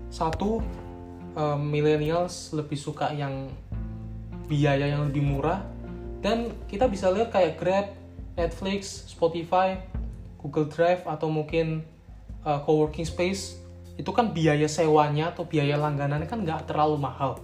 satu 0.08 0.64
uh, 1.36 1.60
millennials 1.60 2.56
lebih 2.56 2.80
suka 2.80 3.12
yang 3.12 3.52
biaya 4.48 4.96
yang 4.96 5.12
lebih 5.12 5.26
murah 5.26 5.60
dan 6.22 6.54
kita 6.70 6.88
bisa 6.88 7.10
lihat 7.12 7.34
kayak 7.34 7.58
Grab 7.60 8.05
Netflix, 8.36 9.08
Spotify, 9.08 9.80
Google 10.40 10.68
Drive 10.68 11.08
atau 11.08 11.32
mungkin 11.32 11.82
uh, 12.44 12.60
coworking 12.62 13.08
space 13.08 13.60
itu 13.96 14.12
kan 14.12 14.36
biaya 14.36 14.68
sewanya 14.68 15.32
atau 15.32 15.48
biaya 15.48 15.80
langganannya 15.80 16.28
kan 16.28 16.44
nggak 16.44 16.68
terlalu 16.68 17.00
mahal. 17.00 17.40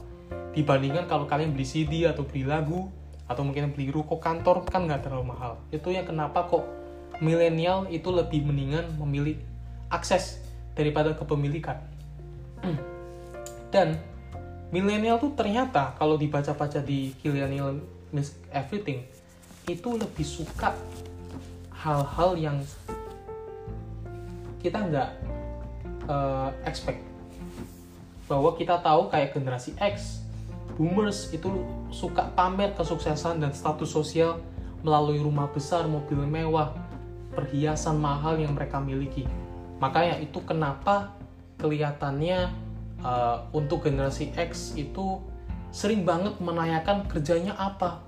Dibandingkan 0.51 1.07
kalau 1.07 1.23
kalian 1.25 1.55
beli 1.55 1.63
CD 1.63 2.03
atau 2.03 2.27
beli 2.27 2.43
lagu 2.43 2.91
atau 3.31 3.47
mungkin 3.47 3.71
beli 3.71 3.87
ruko 3.87 4.19
kantor 4.19 4.67
kan 4.67 4.83
nggak 4.83 5.07
terlalu 5.07 5.31
mahal. 5.31 5.55
Itu 5.71 5.95
yang 5.95 6.03
kenapa 6.03 6.51
kok 6.51 6.67
milenial 7.23 7.87
itu 7.87 8.11
lebih 8.11 8.43
mendingan 8.43 8.91
memilih 8.99 9.39
akses 9.87 10.43
daripada 10.75 11.15
kepemilikan. 11.15 11.79
Dan 13.71 13.95
milenial 14.75 15.23
tuh 15.23 15.31
ternyata 15.39 15.95
kalau 15.95 16.19
dibaca-baca 16.19 16.83
di 16.83 17.15
Millennial 17.23 17.79
Everything 18.51 19.20
itu 19.69 19.89
lebih 19.97 20.25
suka 20.25 20.73
hal-hal 21.69 22.37
yang 22.37 22.57
kita 24.61 24.77
nggak 24.77 25.09
uh, 26.05 26.53
expect 26.65 27.01
bahwa 28.29 28.55
kita 28.55 28.79
tahu 28.79 29.11
kayak 29.11 29.35
generasi 29.35 29.75
X, 29.75 30.23
boomers 30.79 31.33
itu 31.35 31.51
suka 31.91 32.31
pamer 32.31 32.71
kesuksesan 32.79 33.43
dan 33.43 33.51
status 33.51 33.91
sosial 33.91 34.39
melalui 34.87 35.19
rumah 35.19 35.51
besar, 35.51 35.83
mobil 35.83 36.23
mewah, 36.23 36.71
perhiasan 37.35 37.99
mahal 37.99 38.39
yang 38.39 38.55
mereka 38.55 38.79
miliki. 38.79 39.27
Makanya 39.83 40.21
itu 40.23 40.39
kenapa 40.47 41.11
kelihatannya 41.59 42.53
uh, 43.03 43.51
untuk 43.51 43.83
generasi 43.89 44.31
X 44.37 44.79
itu 44.79 45.19
sering 45.75 46.07
banget 46.07 46.39
menanyakan 46.39 47.11
kerjanya 47.11 47.51
apa, 47.59 47.99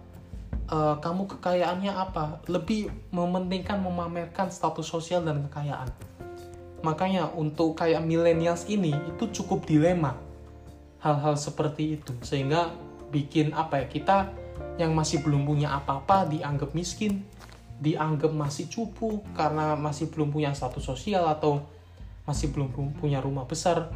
uh, 0.70 0.95
kamu 0.99 1.28
kekayaannya 1.38 1.93
apa? 1.93 2.43
Lebih 2.47 2.91
mementingkan 3.11 3.82
memamerkan 3.82 4.53
status 4.53 4.88
sosial 4.88 5.26
dan 5.26 5.43
kekayaan. 5.49 5.89
Makanya 6.84 7.32
untuk 7.32 7.80
kayak 7.80 8.03
millennials 8.03 8.68
ini 8.68 8.91
itu 9.07 9.32
cukup 9.41 9.64
dilema 9.64 10.16
hal-hal 10.99 11.36
seperti 11.39 11.99
itu. 11.99 12.14
Sehingga 12.24 12.72
bikin 13.11 13.55
apa 13.55 13.84
ya 13.84 13.88
kita 13.88 14.18
yang 14.78 14.91
masih 14.95 15.22
belum 15.22 15.45
punya 15.45 15.74
apa-apa 15.78 16.26
dianggap 16.30 16.74
miskin 16.74 17.22
dianggap 17.84 18.32
masih 18.32 18.72
cupu 18.72 19.20
karena 19.36 19.76
masih 19.76 20.07
belum 20.07 20.32
punya 20.32 20.55
status 20.55 20.88
sosial 20.88 21.28
atau 21.28 21.68
masih 22.24 22.55
belum 22.55 22.72
punya 22.95 23.20
rumah 23.20 23.43
besar. 23.43 23.91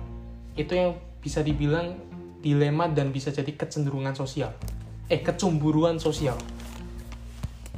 Itu 0.60 0.76
yang 0.76 1.00
bisa 1.24 1.40
dibilang 1.40 1.96
dilema 2.44 2.92
dan 2.92 3.16
bisa 3.16 3.32
jadi 3.32 3.56
kecenderungan 3.56 4.12
sosial. 4.12 4.52
Eh 5.08 5.24
kecemburuan 5.24 6.04
sosial 6.04 6.36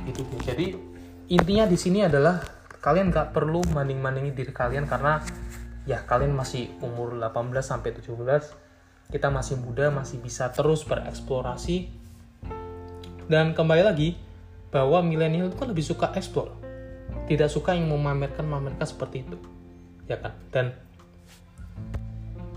gitu. 0.07 0.23
Jadi 0.43 0.75
intinya 1.31 1.65
di 1.67 1.77
sini 1.79 2.05
adalah 2.05 2.39
kalian 2.79 3.11
nggak 3.11 3.35
perlu 3.35 3.63
manding-mandingi 3.75 4.31
diri 4.31 4.53
kalian 4.55 4.87
karena 4.87 5.19
ya 5.83 6.03
kalian 6.07 6.31
masih 6.31 6.71
umur 6.79 7.17
18 7.17 7.51
sampai 7.59 7.91
17 7.91 8.15
kita 9.09 9.27
masih 9.33 9.57
muda 9.57 9.89
masih 9.89 10.21
bisa 10.21 10.53
terus 10.53 10.85
bereksplorasi. 10.85 11.89
Dan 13.29 13.53
kembali 13.53 13.83
lagi 13.85 14.17
bahwa 14.69 15.01
milenial 15.01 15.49
itu 15.49 15.57
kan 15.57 15.69
lebih 15.69 15.85
suka 15.85 16.13
eksplor 16.13 16.69
tidak 17.29 17.49
suka 17.53 17.77
yang 17.77 17.85
memamerkan 17.89 18.41
memamerkan 18.41 18.89
seperti 18.89 19.21
itu. 19.21 19.37
Ya 20.09 20.17
kan? 20.17 20.33
Dan 20.49 20.73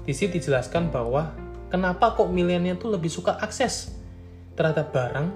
di 0.09 0.12
sini 0.16 0.40
dijelaskan 0.40 0.88
bahwa 0.88 1.36
kenapa 1.68 2.16
kok 2.16 2.32
milenial 2.32 2.80
itu 2.80 2.88
lebih 2.88 3.12
suka 3.12 3.36
akses 3.36 3.93
terhadap 4.57 4.93
barang 4.97 5.28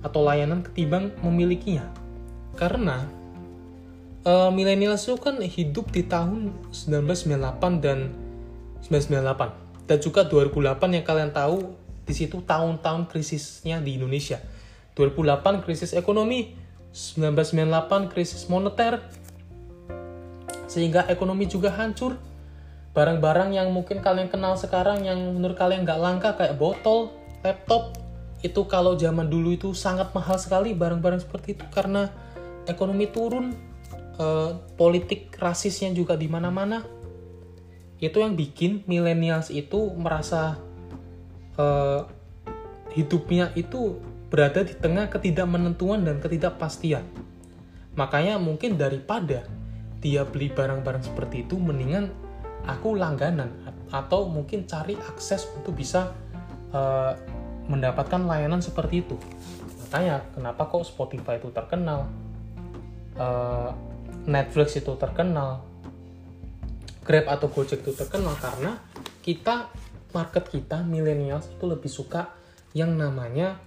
atau 0.00 0.20
layanan 0.24 0.64
ketimbang 0.64 1.12
memilikinya. 1.20 1.84
Karena 2.56 3.04
uh, 4.24 4.50
milenial 4.52 4.96
itu 4.96 5.16
kan 5.16 5.40
hidup 5.40 5.92
di 5.92 6.04
tahun 6.04 6.52
1998 6.72 7.84
dan 7.84 8.12
1998 8.84 9.88
dan 9.90 9.98
juga 9.98 10.22
2008 10.26 10.96
yang 10.96 11.04
kalian 11.04 11.30
tahu 11.34 11.74
di 12.06 12.14
situ 12.14 12.42
tahun-tahun 12.42 13.06
krisisnya 13.10 13.78
di 13.78 13.98
Indonesia. 13.98 14.42
2008 14.98 15.62
krisis 15.62 15.94
ekonomi, 15.94 16.54
1998 16.90 18.10
krisis 18.10 18.50
moneter, 18.50 18.98
sehingga 20.66 21.06
ekonomi 21.06 21.46
juga 21.46 21.70
hancur. 21.74 22.18
Barang-barang 22.90 23.54
yang 23.54 23.70
mungkin 23.70 24.02
kalian 24.02 24.26
kenal 24.26 24.58
sekarang 24.58 25.06
yang 25.06 25.18
menurut 25.38 25.54
kalian 25.54 25.86
nggak 25.86 26.00
langka 26.02 26.30
kayak 26.34 26.58
botol, 26.58 27.14
laptop, 27.46 27.94
itu 28.40 28.64
kalau 28.64 28.96
zaman 28.96 29.28
dulu 29.28 29.52
itu 29.52 29.76
sangat 29.76 30.16
mahal 30.16 30.40
sekali 30.40 30.72
barang-barang 30.72 31.20
seperti 31.20 31.56
itu 31.60 31.64
karena 31.68 32.08
ekonomi 32.64 33.08
turun, 33.08 33.52
eh, 34.16 34.50
politik 34.80 35.36
rasisnya 35.36 35.92
juga 35.92 36.16
di 36.16 36.28
mana-mana. 36.28 36.84
Itu 38.00 38.24
yang 38.24 38.32
bikin 38.32 38.88
millennials 38.88 39.52
itu 39.52 39.92
merasa 39.92 40.56
eh, 41.60 42.00
hidupnya 42.96 43.52
itu 43.52 44.00
berada 44.30 44.62
di 44.64 44.72
tengah 44.72 45.10
ketidakmenentuan 45.12 46.06
dan 46.06 46.22
ketidakpastian. 46.22 47.04
Makanya 47.98 48.38
mungkin 48.38 48.78
daripada 48.78 49.44
dia 50.00 50.24
beli 50.24 50.48
barang-barang 50.48 51.04
seperti 51.04 51.44
itu 51.44 51.60
mendingan 51.60 52.08
aku 52.64 52.96
langganan 52.96 53.52
atau 53.90 54.30
mungkin 54.30 54.64
cari 54.64 54.96
akses 54.96 55.50
untuk 55.58 55.76
bisa 55.76 56.14
uh, 56.70 57.18
mendapatkan 57.66 58.22
layanan 58.24 58.62
seperti 58.62 59.02
itu. 59.04 59.16
Makanya 59.84 60.22
kenapa 60.32 60.70
kok 60.70 60.86
Spotify 60.86 61.42
itu 61.42 61.50
terkenal? 61.50 62.06
Uh, 63.18 63.74
Netflix 64.24 64.78
itu 64.78 64.94
terkenal? 64.94 65.66
Grab 67.02 67.26
atau 67.26 67.50
Gojek 67.50 67.82
itu 67.82 67.92
terkenal? 67.92 68.38
Karena 68.38 68.78
kita 69.20 69.66
market 70.14 70.46
kita 70.46 70.86
millennials 70.86 71.50
itu 71.50 71.64
lebih 71.66 71.90
suka 71.90 72.30
yang 72.70 72.94
namanya 72.94 73.58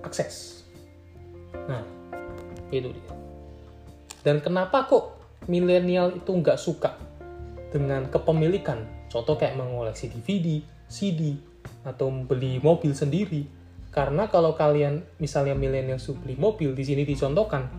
akses. 0.00 0.64
Nah 1.68 1.84
itu 2.72 2.88
dia. 2.88 3.14
Dan 4.24 4.40
kenapa 4.40 4.88
kok 4.88 5.20
milenial 5.44 6.16
itu 6.16 6.32
nggak 6.32 6.56
suka 6.56 6.96
dengan 7.68 8.08
kepemilikan? 8.08 8.88
Contoh 9.12 9.36
kayak 9.36 9.60
mengoleksi 9.60 10.08
DVD 10.08 10.64
CD 10.88 11.36
atau 11.84 12.10
beli 12.10 12.60
mobil 12.62 12.92
sendiri. 12.96 13.46
Karena 13.94 14.26
kalau 14.26 14.58
kalian 14.58 15.06
misalnya 15.22 15.54
milenial 15.54 16.02
beli 16.22 16.34
mobil 16.34 16.74
di 16.74 16.82
sini 16.82 17.02
dicontohkan 17.06 17.70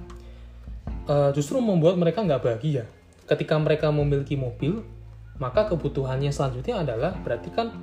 uh, 1.12 1.32
justru 1.36 1.60
membuat 1.60 2.00
mereka 2.00 2.24
nggak 2.24 2.42
bahagia. 2.42 2.88
Ketika 3.26 3.60
mereka 3.60 3.92
memiliki 3.92 4.40
mobil 4.40 4.80
maka 5.36 5.68
kebutuhannya 5.68 6.32
selanjutnya 6.32 6.88
adalah 6.88 7.12
berarti 7.20 7.52
kan 7.52 7.76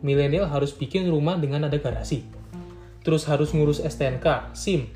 milenial 0.00 0.48
harus 0.48 0.72
bikin 0.72 1.04
rumah 1.12 1.36
dengan 1.36 1.68
ada 1.68 1.76
garasi. 1.76 2.24
Terus 3.04 3.28
harus 3.28 3.52
ngurus 3.52 3.84
STNK 3.84 4.56
SIM. 4.56 4.88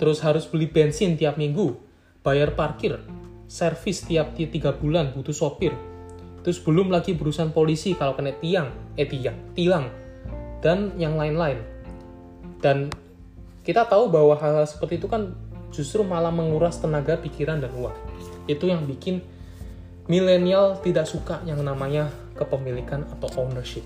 Terus 0.00 0.24
harus 0.24 0.48
beli 0.48 0.68
bensin 0.68 1.20
tiap 1.20 1.36
minggu 1.36 1.76
bayar 2.24 2.56
parkir 2.56 2.98
servis 3.46 4.02
tiap 4.02 4.34
tiga 4.34 4.74
bulan 4.74 5.14
butuh 5.14 5.30
sopir 5.30 5.70
terus 6.46 6.62
belum 6.62 6.94
lagi 6.94 7.18
berurusan 7.18 7.50
polisi 7.50 7.98
kalau 7.98 8.14
kena 8.14 8.30
tiang. 8.38 8.70
Eh 8.94 9.10
tiang 9.10 9.34
tilang. 9.58 9.90
Dan 10.62 10.94
yang 10.94 11.18
lain-lain. 11.18 11.58
Dan 12.62 12.86
kita 13.66 13.82
tahu 13.90 14.06
bahwa 14.06 14.38
hal-hal 14.38 14.62
seperti 14.62 15.02
itu 15.02 15.10
kan 15.10 15.34
justru 15.74 16.06
malah 16.06 16.30
menguras 16.30 16.78
tenaga 16.78 17.18
pikiran 17.18 17.58
dan 17.58 17.74
uang. 17.74 17.98
Itu 18.46 18.70
yang 18.70 18.86
bikin 18.86 19.26
milenial 20.06 20.78
tidak 20.86 21.10
suka 21.10 21.42
yang 21.42 21.58
namanya 21.66 22.14
kepemilikan 22.38 23.02
atau 23.18 23.42
ownership. 23.42 23.82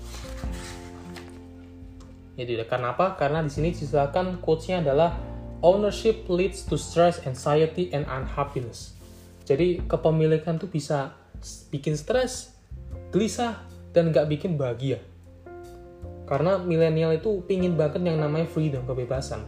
Jadi 2.37 2.61
karena 2.69 2.93
apa 2.93 3.17
karena 3.17 3.41
di 3.41 3.49
sini 3.49 3.73
silakan 3.73 4.37
quotes-nya 4.37 4.85
adalah 4.85 5.17
ownership 5.65 6.29
leads 6.29 6.61
to 6.65 6.77
stress 6.77 7.25
anxiety 7.25 7.89
and 7.89 8.05
unhappiness. 8.05 8.93
Jadi 9.49 9.81
kepemilikan 9.89 10.61
tuh 10.61 10.69
bisa 10.69 11.17
bikin 11.73 11.97
stres, 11.97 12.50
gelisah, 13.11 13.59
dan 13.91 14.09
nggak 14.15 14.27
bikin 14.31 14.55
bahagia. 14.55 15.03
Karena 16.25 16.55
milenial 16.55 17.11
itu 17.11 17.43
pingin 17.43 17.75
banget 17.75 17.99
yang 18.07 18.23
namanya 18.23 18.47
freedom, 18.47 18.87
kebebasan. 18.87 19.43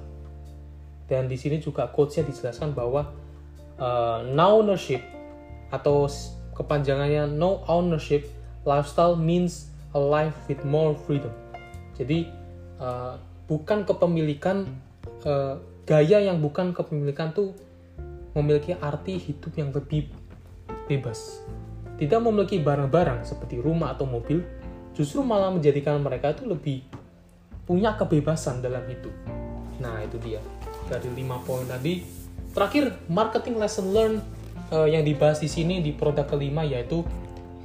Dan 1.07 1.31
di 1.31 1.39
sini 1.39 1.63
juga 1.63 1.87
quotes-nya 1.87 2.27
dijelaskan 2.27 2.75
bahwa 2.75 3.07
uh, 3.79 4.23
no 4.27 4.59
ownership 4.59 4.99
atau 5.71 6.11
kepanjangannya 6.53 7.33
no 7.33 7.63
ownership 7.71 8.27
lifestyle 8.67 9.15
means 9.15 9.71
a 9.95 10.01
life 10.01 10.35
with 10.51 10.59
more 10.67 10.95
freedom. 11.07 11.31
Jadi 11.95 12.27
uh, 12.83 13.15
bukan 13.47 13.87
kepemilikan 13.87 14.67
uh, 15.23 15.59
gaya 15.87 16.19
yang 16.19 16.39
bukan 16.39 16.71
kepemilikan 16.71 17.31
tuh 17.35 17.55
memiliki 18.33 18.73
arti 18.79 19.19
hidup 19.19 19.53
yang 19.55 19.69
lebih 19.71 20.09
bebas. 20.89 21.43
Tidak 21.97 22.19
memiliki 22.19 22.57
barang-barang 22.59 23.25
seperti 23.25 23.61
rumah 23.61 23.93
atau 23.93 24.09
mobil, 24.09 24.41
justru 24.97 25.21
malah 25.21 25.53
menjadikan 25.53 26.01
mereka 26.01 26.33
itu 26.33 26.49
lebih 26.49 26.81
punya 27.63 27.95
kebebasan 27.95 28.59
dalam 28.59 28.83
hidup. 28.89 29.13
Nah, 29.79 30.03
itu 30.03 30.19
dia. 30.21 30.41
Dari 30.89 31.07
lima 31.13 31.39
poin 31.41 31.63
tadi. 31.65 32.03
Terakhir, 32.53 32.93
marketing 33.09 33.55
lesson 33.57 33.87
learn 33.93 34.13
uh, 34.69 34.85
yang 34.85 35.01
dibahas 35.01 35.41
di 35.41 35.49
sini 35.49 35.81
di 35.81 35.95
produk 35.95 36.29
kelima 36.29 36.61
yaitu 36.61 37.01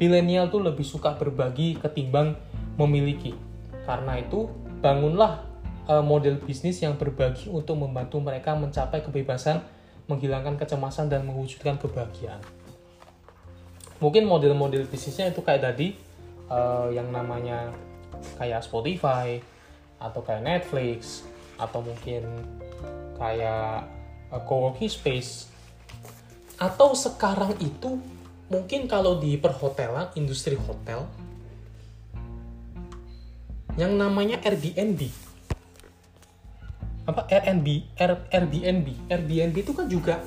milenial 0.01 0.49
tuh 0.49 0.65
lebih 0.65 0.87
suka 0.87 1.19
berbagi 1.19 1.77
ketimbang 1.77 2.39
memiliki. 2.81 3.37
Karena 3.85 4.17
itu, 4.17 4.49
bangunlah 4.81 5.45
uh, 5.91 6.05
model 6.05 6.39
bisnis 6.41 6.81
yang 6.81 6.97
berbagi 6.97 7.51
untuk 7.51 7.77
membantu 7.81 8.23
mereka 8.23 8.55
mencapai 8.55 9.03
kebebasan 9.03 9.61
menghilangkan 10.09 10.57
kecemasan 10.57 11.13
dan 11.13 11.29
mewujudkan 11.29 11.77
kebahagiaan. 11.77 12.41
Mungkin 13.99 14.31
model-model 14.31 14.87
bisnisnya 14.87 15.35
itu 15.35 15.43
kayak 15.43 15.63
tadi 15.63 15.95
uh, 16.47 16.87
yang 16.95 17.11
namanya 17.11 17.75
kayak 18.39 18.63
Spotify 18.63 19.43
atau 19.99 20.23
kayak 20.23 20.43
Netflix 20.47 21.27
atau 21.59 21.83
mungkin 21.83 22.23
kayak 23.19 23.87
uh, 24.31 24.43
co-working 24.47 24.91
space. 24.91 25.51
Atau 26.59 26.95
sekarang 26.95 27.59
itu 27.59 27.99
mungkin 28.51 28.87
kalau 28.87 29.19
di 29.19 29.35
perhotelan 29.39 30.15
industri 30.15 30.55
hotel 30.55 31.07
yang 33.79 33.95
namanya 33.95 34.43
Airbnb. 34.43 35.11
Apa? 37.07 37.27
Airbnb 37.31 37.99
Airbnb. 38.31 38.89
Airbnb 39.11 39.57
itu 39.59 39.73
kan 39.75 39.87
juga 39.91 40.23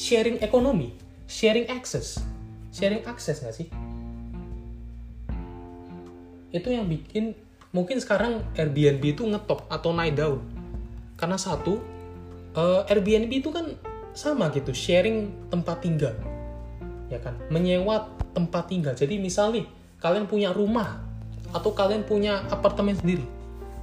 sharing 0.00 0.38
ekonomi 0.40 0.94
sharing 1.30 1.68
access 1.70 2.22
sharing 2.70 3.02
access 3.06 3.42
nggak 3.42 3.54
sih? 3.54 3.68
Itu 6.50 6.70
yang 6.70 6.90
bikin 6.90 7.34
mungkin 7.70 8.02
sekarang 8.02 8.42
Airbnb 8.58 9.02
itu 9.02 9.22
ngetop 9.26 9.66
atau 9.70 9.94
naik 9.94 10.18
daun. 10.18 10.42
Karena 11.14 11.38
satu 11.38 11.78
uh, 12.54 12.82
Airbnb 12.90 13.30
itu 13.30 13.50
kan 13.54 13.76
sama 14.14 14.50
gitu 14.50 14.74
sharing 14.74 15.50
tempat 15.50 15.82
tinggal. 15.82 16.14
Ya 17.10 17.18
kan? 17.22 17.38
Menyewa 17.50 18.10
tempat 18.34 18.70
tinggal. 18.70 18.94
Jadi 18.94 19.18
misalnya 19.18 19.66
kalian 20.02 20.26
punya 20.26 20.50
rumah 20.50 21.02
atau 21.50 21.74
kalian 21.74 22.06
punya 22.06 22.46
apartemen 22.50 22.94
sendiri. 22.94 23.26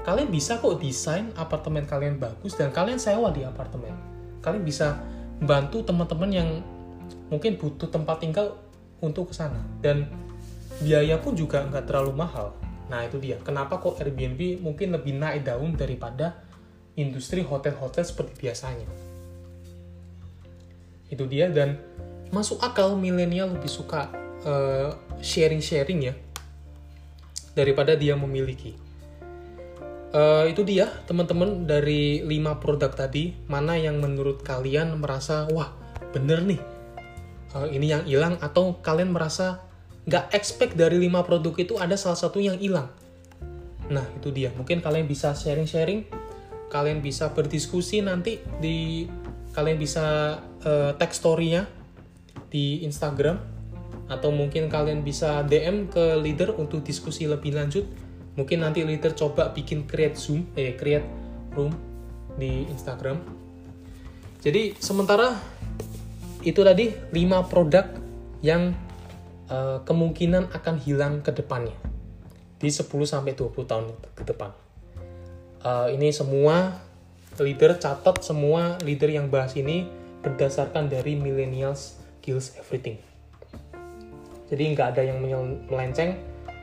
Kalian 0.07 0.31
bisa 0.31 0.55
kok 0.63 0.79
desain 0.79 1.35
apartemen 1.35 1.83
kalian 1.83 2.15
bagus 2.15 2.55
dan 2.55 2.71
kalian 2.71 2.95
sewa 2.95 3.27
di 3.31 3.43
apartemen. 3.43 3.91
Kalian 4.39 4.63
bisa 4.63 4.95
bantu 5.43 5.83
teman-teman 5.83 6.31
yang 6.31 6.49
mungkin 7.27 7.59
butuh 7.59 7.91
tempat 7.91 8.23
tinggal 8.23 8.55
untuk 9.03 9.31
ke 9.31 9.33
sana 9.37 9.61
dan 9.83 10.09
biaya 10.81 11.17
pun 11.17 11.33
juga 11.33 11.65
nggak 11.65 11.85
terlalu 11.89 12.13
mahal. 12.13 12.53
Nah 12.87 13.03
itu 13.03 13.19
dia, 13.19 13.35
kenapa 13.43 13.81
kok 13.81 13.99
Airbnb 13.99 14.63
mungkin 14.63 14.95
lebih 14.95 15.17
naik 15.17 15.43
daun 15.43 15.75
daripada 15.75 16.39
industri 16.95 17.43
hotel-hotel 17.43 18.03
seperti 18.05 18.33
biasanya. 18.47 18.87
Itu 21.11 21.27
dia 21.27 21.51
dan 21.51 21.77
masuk 22.31 22.59
akal 22.59 22.95
milenial 22.99 23.51
lebih 23.55 23.71
suka 23.71 24.11
eh, 24.43 24.91
sharing-sharing 25.23 25.99
uh, 26.03 26.07
ya 26.11 26.13
daripada 27.55 27.97
dia 27.97 28.13
memiliki 28.13 28.77
uh, 30.13 30.45
itu 30.45 30.61
dia 30.61 30.91
teman-teman 31.09 31.65
dari 31.65 32.21
5 32.21 32.61
produk 32.61 32.91
tadi 32.93 33.33
mana 33.49 33.79
yang 33.79 33.97
menurut 33.97 34.45
kalian 34.45 34.99
merasa 35.01 35.49
wah 35.49 35.73
bener 36.13 36.45
nih 36.45 36.61
uh, 37.57 37.67
ini 37.73 37.89
yang 37.89 38.05
hilang 38.05 38.37
atau 38.37 38.77
kalian 38.85 39.09
merasa 39.09 39.65
nggak 40.05 40.31
expect 40.37 40.77
dari 40.77 41.01
5 41.01 41.27
produk 41.27 41.53
itu 41.57 41.73
ada 41.81 41.97
salah 41.97 42.15
satu 42.15 42.37
yang 42.37 42.61
hilang? 42.61 42.87
Nah 43.89 44.05
itu 44.13 44.29
dia. 44.29 44.53
Mungkin 44.53 44.85
kalian 44.85 45.09
bisa 45.09 45.33
sharing-sharing 45.33 46.27
kalian 46.67 46.99
bisa 46.99 47.31
berdiskusi 47.31 48.03
nanti 48.03 48.43
di 48.59 49.07
kalian 49.55 49.79
bisa 49.79 50.37
uh, 50.67 50.91
tag 50.99 51.15
story-nya 51.15 51.63
di 52.51 52.83
Instagram 52.83 53.39
atau 54.07 54.31
mungkin 54.31 54.71
kalian 54.71 55.03
bisa 55.03 55.43
DM 55.43 55.91
ke 55.91 56.15
leader 56.19 56.55
untuk 56.55 56.83
diskusi 56.83 57.27
lebih 57.27 57.55
lanjut. 57.55 57.87
Mungkin 58.37 58.61
nanti 58.61 58.85
leader 58.85 59.17
coba 59.17 59.49
bikin 59.49 59.89
create 59.89 60.15
zoom 60.15 60.45
eh 60.53 60.77
create 60.77 61.07
room 61.57 61.73
di 62.37 62.69
Instagram. 62.69 63.17
Jadi 64.37 64.77
sementara 64.77 65.33
itu 66.47 66.63
tadi 66.63 66.95
5 67.11 67.51
produk 67.51 67.83
yang 68.39 68.71
uh, 69.51 69.83
kemungkinan 69.83 70.55
akan 70.55 70.75
hilang 70.79 71.19
ke 71.19 71.35
depannya 71.35 71.75
di 72.55 72.71
10 72.71 72.87
sampai 73.03 73.35
20 73.35 73.67
tahun 73.67 73.85
ke 74.15 74.23
depan. 74.23 74.55
Uh, 75.59 75.91
ini 75.91 76.15
semua 76.15 76.79
leader 77.35 77.75
catat 77.75 78.23
semua 78.23 78.79
leader 78.81 79.11
yang 79.11 79.27
bahas 79.27 79.53
ini 79.59 79.91
berdasarkan 80.23 80.87
dari 80.87 81.19
millennials 81.19 81.99
kills 82.23 82.55
everything. 82.55 82.97
Jadi 84.47 84.63
nggak 84.71 84.95
ada 84.95 85.03
yang 85.03 85.19
melenceng, 85.67 86.15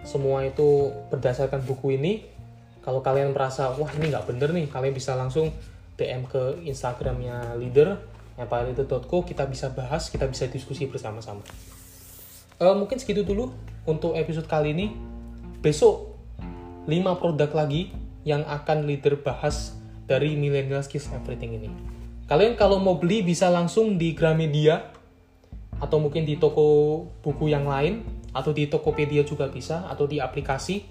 semua 0.09 0.49
itu 0.49 0.89
berdasarkan 1.13 1.61
buku 1.69 2.01
ini 2.01 2.25
kalau 2.81 3.01
kalian 3.01 3.33
merasa 3.33 3.73
wah 3.77 3.89
ini 3.97 4.13
nggak 4.13 4.29
bener 4.29 4.53
nih 4.53 4.67
kalian 4.69 4.93
bisa 4.97 5.17
langsung 5.17 5.53
DM 5.97 6.29
ke 6.29 6.65
Instagramnya 6.69 7.57
leader 7.57 7.97
empireLeader.co 8.35 9.23
kita 9.23 9.47
bisa 9.47 9.71
bahas, 9.71 10.11
kita 10.11 10.27
bisa 10.27 10.51
diskusi 10.51 10.91
bersama-sama. 10.91 11.43
Uh, 12.59 12.75
mungkin 12.79 12.99
segitu 12.99 13.27
dulu 13.27 13.51
untuk 13.87 14.15
episode 14.15 14.47
kali 14.47 14.75
ini. 14.75 14.95
Besok 15.65 16.15
5 16.85 17.21
produk 17.21 17.51
lagi 17.57 17.91
yang 18.29 18.45
akan 18.45 18.85
leader 18.85 19.17
bahas 19.21 19.73
dari 20.05 20.37
Millennial 20.37 20.85
Skills 20.85 21.09
Everything 21.13 21.57
ini. 21.57 21.71
Kalian 22.25 22.57
kalau 22.57 22.81
mau 22.81 22.97
beli 22.97 23.21
bisa 23.21 23.49
langsung 23.53 23.97
di 24.01 24.17
Gramedia 24.17 24.93
atau 25.81 26.01
mungkin 26.01 26.25
di 26.25 26.41
toko 26.41 27.01
buku 27.21 27.53
yang 27.53 27.69
lain 27.69 28.05
atau 28.33 28.51
di 28.51 28.67
Tokopedia 28.69 29.23
juga 29.23 29.49
bisa 29.49 29.85
atau 29.89 30.09
di 30.09 30.19
aplikasi. 30.21 30.85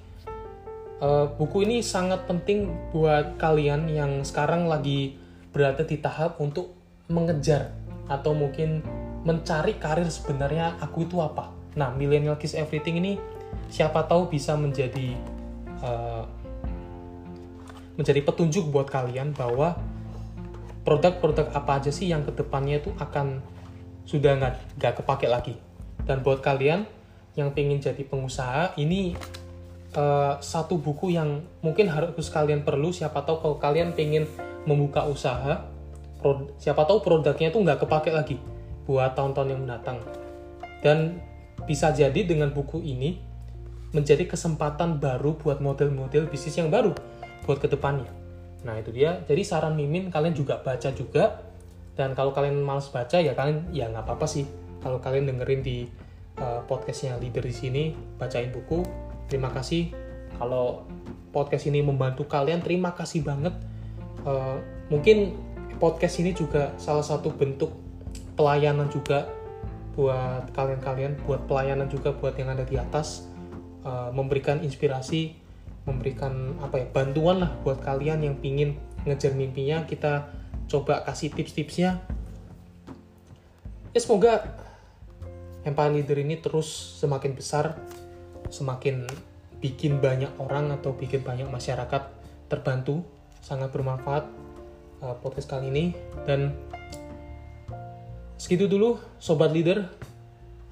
Uh, 1.03 1.27
buku 1.35 1.67
ini 1.67 1.83
sangat 1.83 2.29
penting 2.29 2.69
buat 2.93 3.35
kalian 3.35 3.91
yang 3.91 4.23
sekarang 4.23 4.69
lagi 4.69 5.19
berada 5.51 5.83
di 5.83 5.99
tahap 5.99 6.39
untuk 6.39 6.82
mengejar 7.07 7.75
atau 8.07 8.35
mungkin 8.35 8.83
mencari 9.23 9.79
karir 9.79 10.07
sebenarnya 10.11 10.75
aku 10.83 11.07
itu 11.07 11.19
apa. 11.23 11.51
Nah, 11.79 11.91
Millennial 11.95 12.35
Kiss 12.35 12.53
Everything 12.53 12.99
ini 12.99 13.17
siapa 13.71 14.05
tahu 14.05 14.27
bisa 14.29 14.53
menjadi 14.59 15.15
uh, 15.81 16.27
menjadi 17.95 18.21
petunjuk 18.25 18.73
buat 18.73 18.89
kalian 18.89 19.33
bahwa 19.37 19.77
produk-produk 20.83 21.53
apa 21.55 21.79
aja 21.79 21.91
sih 21.93 22.11
yang 22.11 22.27
ke 22.27 22.35
depannya 22.35 22.83
itu 22.83 22.91
akan 22.99 23.39
sudah 24.03 24.35
nggak 24.35 24.55
nggak 24.79 24.93
kepake 24.99 25.27
lagi. 25.31 25.55
Dan 26.03 26.19
buat 26.19 26.43
kalian 26.43 26.83
yang 27.39 27.55
pengen 27.55 27.79
jadi 27.79 28.03
pengusaha, 28.03 28.75
ini 28.75 29.15
uh, 29.95 30.37
satu 30.43 30.77
buku 30.77 31.15
yang 31.15 31.41
mungkin 31.63 31.87
harus 31.87 32.27
kalian 32.27 32.67
perlu. 32.67 32.91
Siapa 32.91 33.23
tahu 33.23 33.39
kalau 33.39 33.57
kalian 33.57 33.95
pengen 33.95 34.27
membuka 34.67 35.07
usaha, 35.07 35.63
siapa 36.57 36.87
tahu 36.87 37.03
produknya 37.03 37.51
itu 37.51 37.59
nggak 37.59 37.83
kepake 37.83 38.09
lagi 38.15 38.37
buat 38.87 39.13
tahun-tahun 39.13 39.49
yang 39.51 39.61
mendatang. 39.67 39.99
Dan 40.83 41.19
bisa 41.63 41.91
jadi 41.95 42.27
dengan 42.27 42.51
buku 42.51 42.79
ini 42.83 43.19
menjadi 43.93 44.25
kesempatan 44.25 44.97
baru 44.97 45.37
buat 45.37 45.61
model-model 45.61 46.27
bisnis 46.27 46.57
yang 46.57 46.73
baru 46.73 46.91
buat 47.45 47.61
ke 47.61 47.67
depannya. 47.69 48.09
Nah 48.63 48.79
itu 48.79 48.89
dia. 48.95 49.21
Jadi 49.23 49.41
saran 49.45 49.77
Mimin 49.77 50.09
kalian 50.09 50.33
juga 50.33 50.59
baca 50.59 50.89
juga 50.91 51.53
dan 51.93 52.17
kalau 52.17 52.33
kalian 52.33 52.57
males 52.61 52.89
baca 52.89 53.21
ya 53.21 53.37
kalian 53.37 53.69
ya 53.69 53.85
nggak 53.89 54.05
apa-apa 54.05 54.25
sih 54.25 54.49
kalau 54.81 54.97
kalian 54.97 55.29
dengerin 55.29 55.61
di 55.61 55.85
uh, 56.41 56.65
podcastnya 56.65 57.21
leader 57.21 57.45
di 57.45 57.53
sini 57.53 57.83
bacain 58.17 58.49
buku 58.49 58.81
terima 59.29 59.53
kasih 59.53 59.93
kalau 60.41 60.89
podcast 61.29 61.69
ini 61.69 61.85
membantu 61.85 62.25
kalian 62.25 62.65
terima 62.65 62.97
kasih 62.97 63.21
banget 63.21 63.53
uh, 64.25 64.57
mungkin 64.89 65.37
podcast 65.77 66.21
ini 66.21 66.35
juga 66.35 66.73
salah 66.81 67.05
satu 67.05 67.33
bentuk 67.33 67.73
pelayanan 68.33 68.89
juga 68.89 69.29
buat 69.93 70.49
kalian-kalian 70.57 71.21
buat 71.23 71.45
pelayanan 71.45 71.85
juga 71.85 72.17
buat 72.17 72.33
yang 72.33 72.49
ada 72.49 72.65
di 72.65 72.81
atas 72.81 73.29
uh, 73.85 74.09
memberikan 74.09 74.61
inspirasi 74.65 75.37
memberikan 75.83 76.55
apa 76.63 76.79
ya 76.79 76.87
bantuan 76.87 77.43
lah 77.43 77.51
buat 77.61 77.83
kalian 77.83 78.23
yang 78.23 78.35
pingin 78.39 78.79
ngejar 79.03 79.35
mimpinya. 79.35 79.83
Kita 79.83 80.31
coba 80.71 81.03
kasih 81.03 81.35
tips-tipsnya. 81.35 81.99
Ya 83.93 83.99
semoga 83.99 84.57
Empire 85.63 85.93
Leader 86.01 86.17
ini 86.19 86.39
terus 86.39 86.99
semakin 86.99 87.31
besar 87.37 87.77
semakin 88.51 89.07
bikin 89.63 90.03
banyak 90.03 90.29
orang 90.41 90.75
atau 90.75 90.91
bikin 90.91 91.23
banyak 91.23 91.47
masyarakat 91.47 92.03
terbantu 92.51 93.05
sangat 93.39 93.71
bermanfaat 93.71 94.27
uh, 95.03 95.15
podcast 95.19 95.51
kali 95.51 95.67
ini. 95.69 95.85
Dan 96.23 96.55
segitu 98.39 98.71
dulu 98.71 98.97
sobat 99.19 99.51
leader 99.51 99.83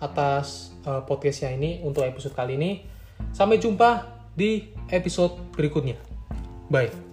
atas 0.02 0.74
uh, 0.88 1.04
podcastnya 1.06 1.54
ini 1.54 1.84
untuk 1.84 2.08
episode 2.08 2.34
kali 2.34 2.56
ini. 2.56 2.88
Sampai 3.36 3.62
jumpa 3.62 4.08
di 4.34 4.72
episode 4.90 5.38
berikutnya. 5.54 6.00
Bye 6.72 7.11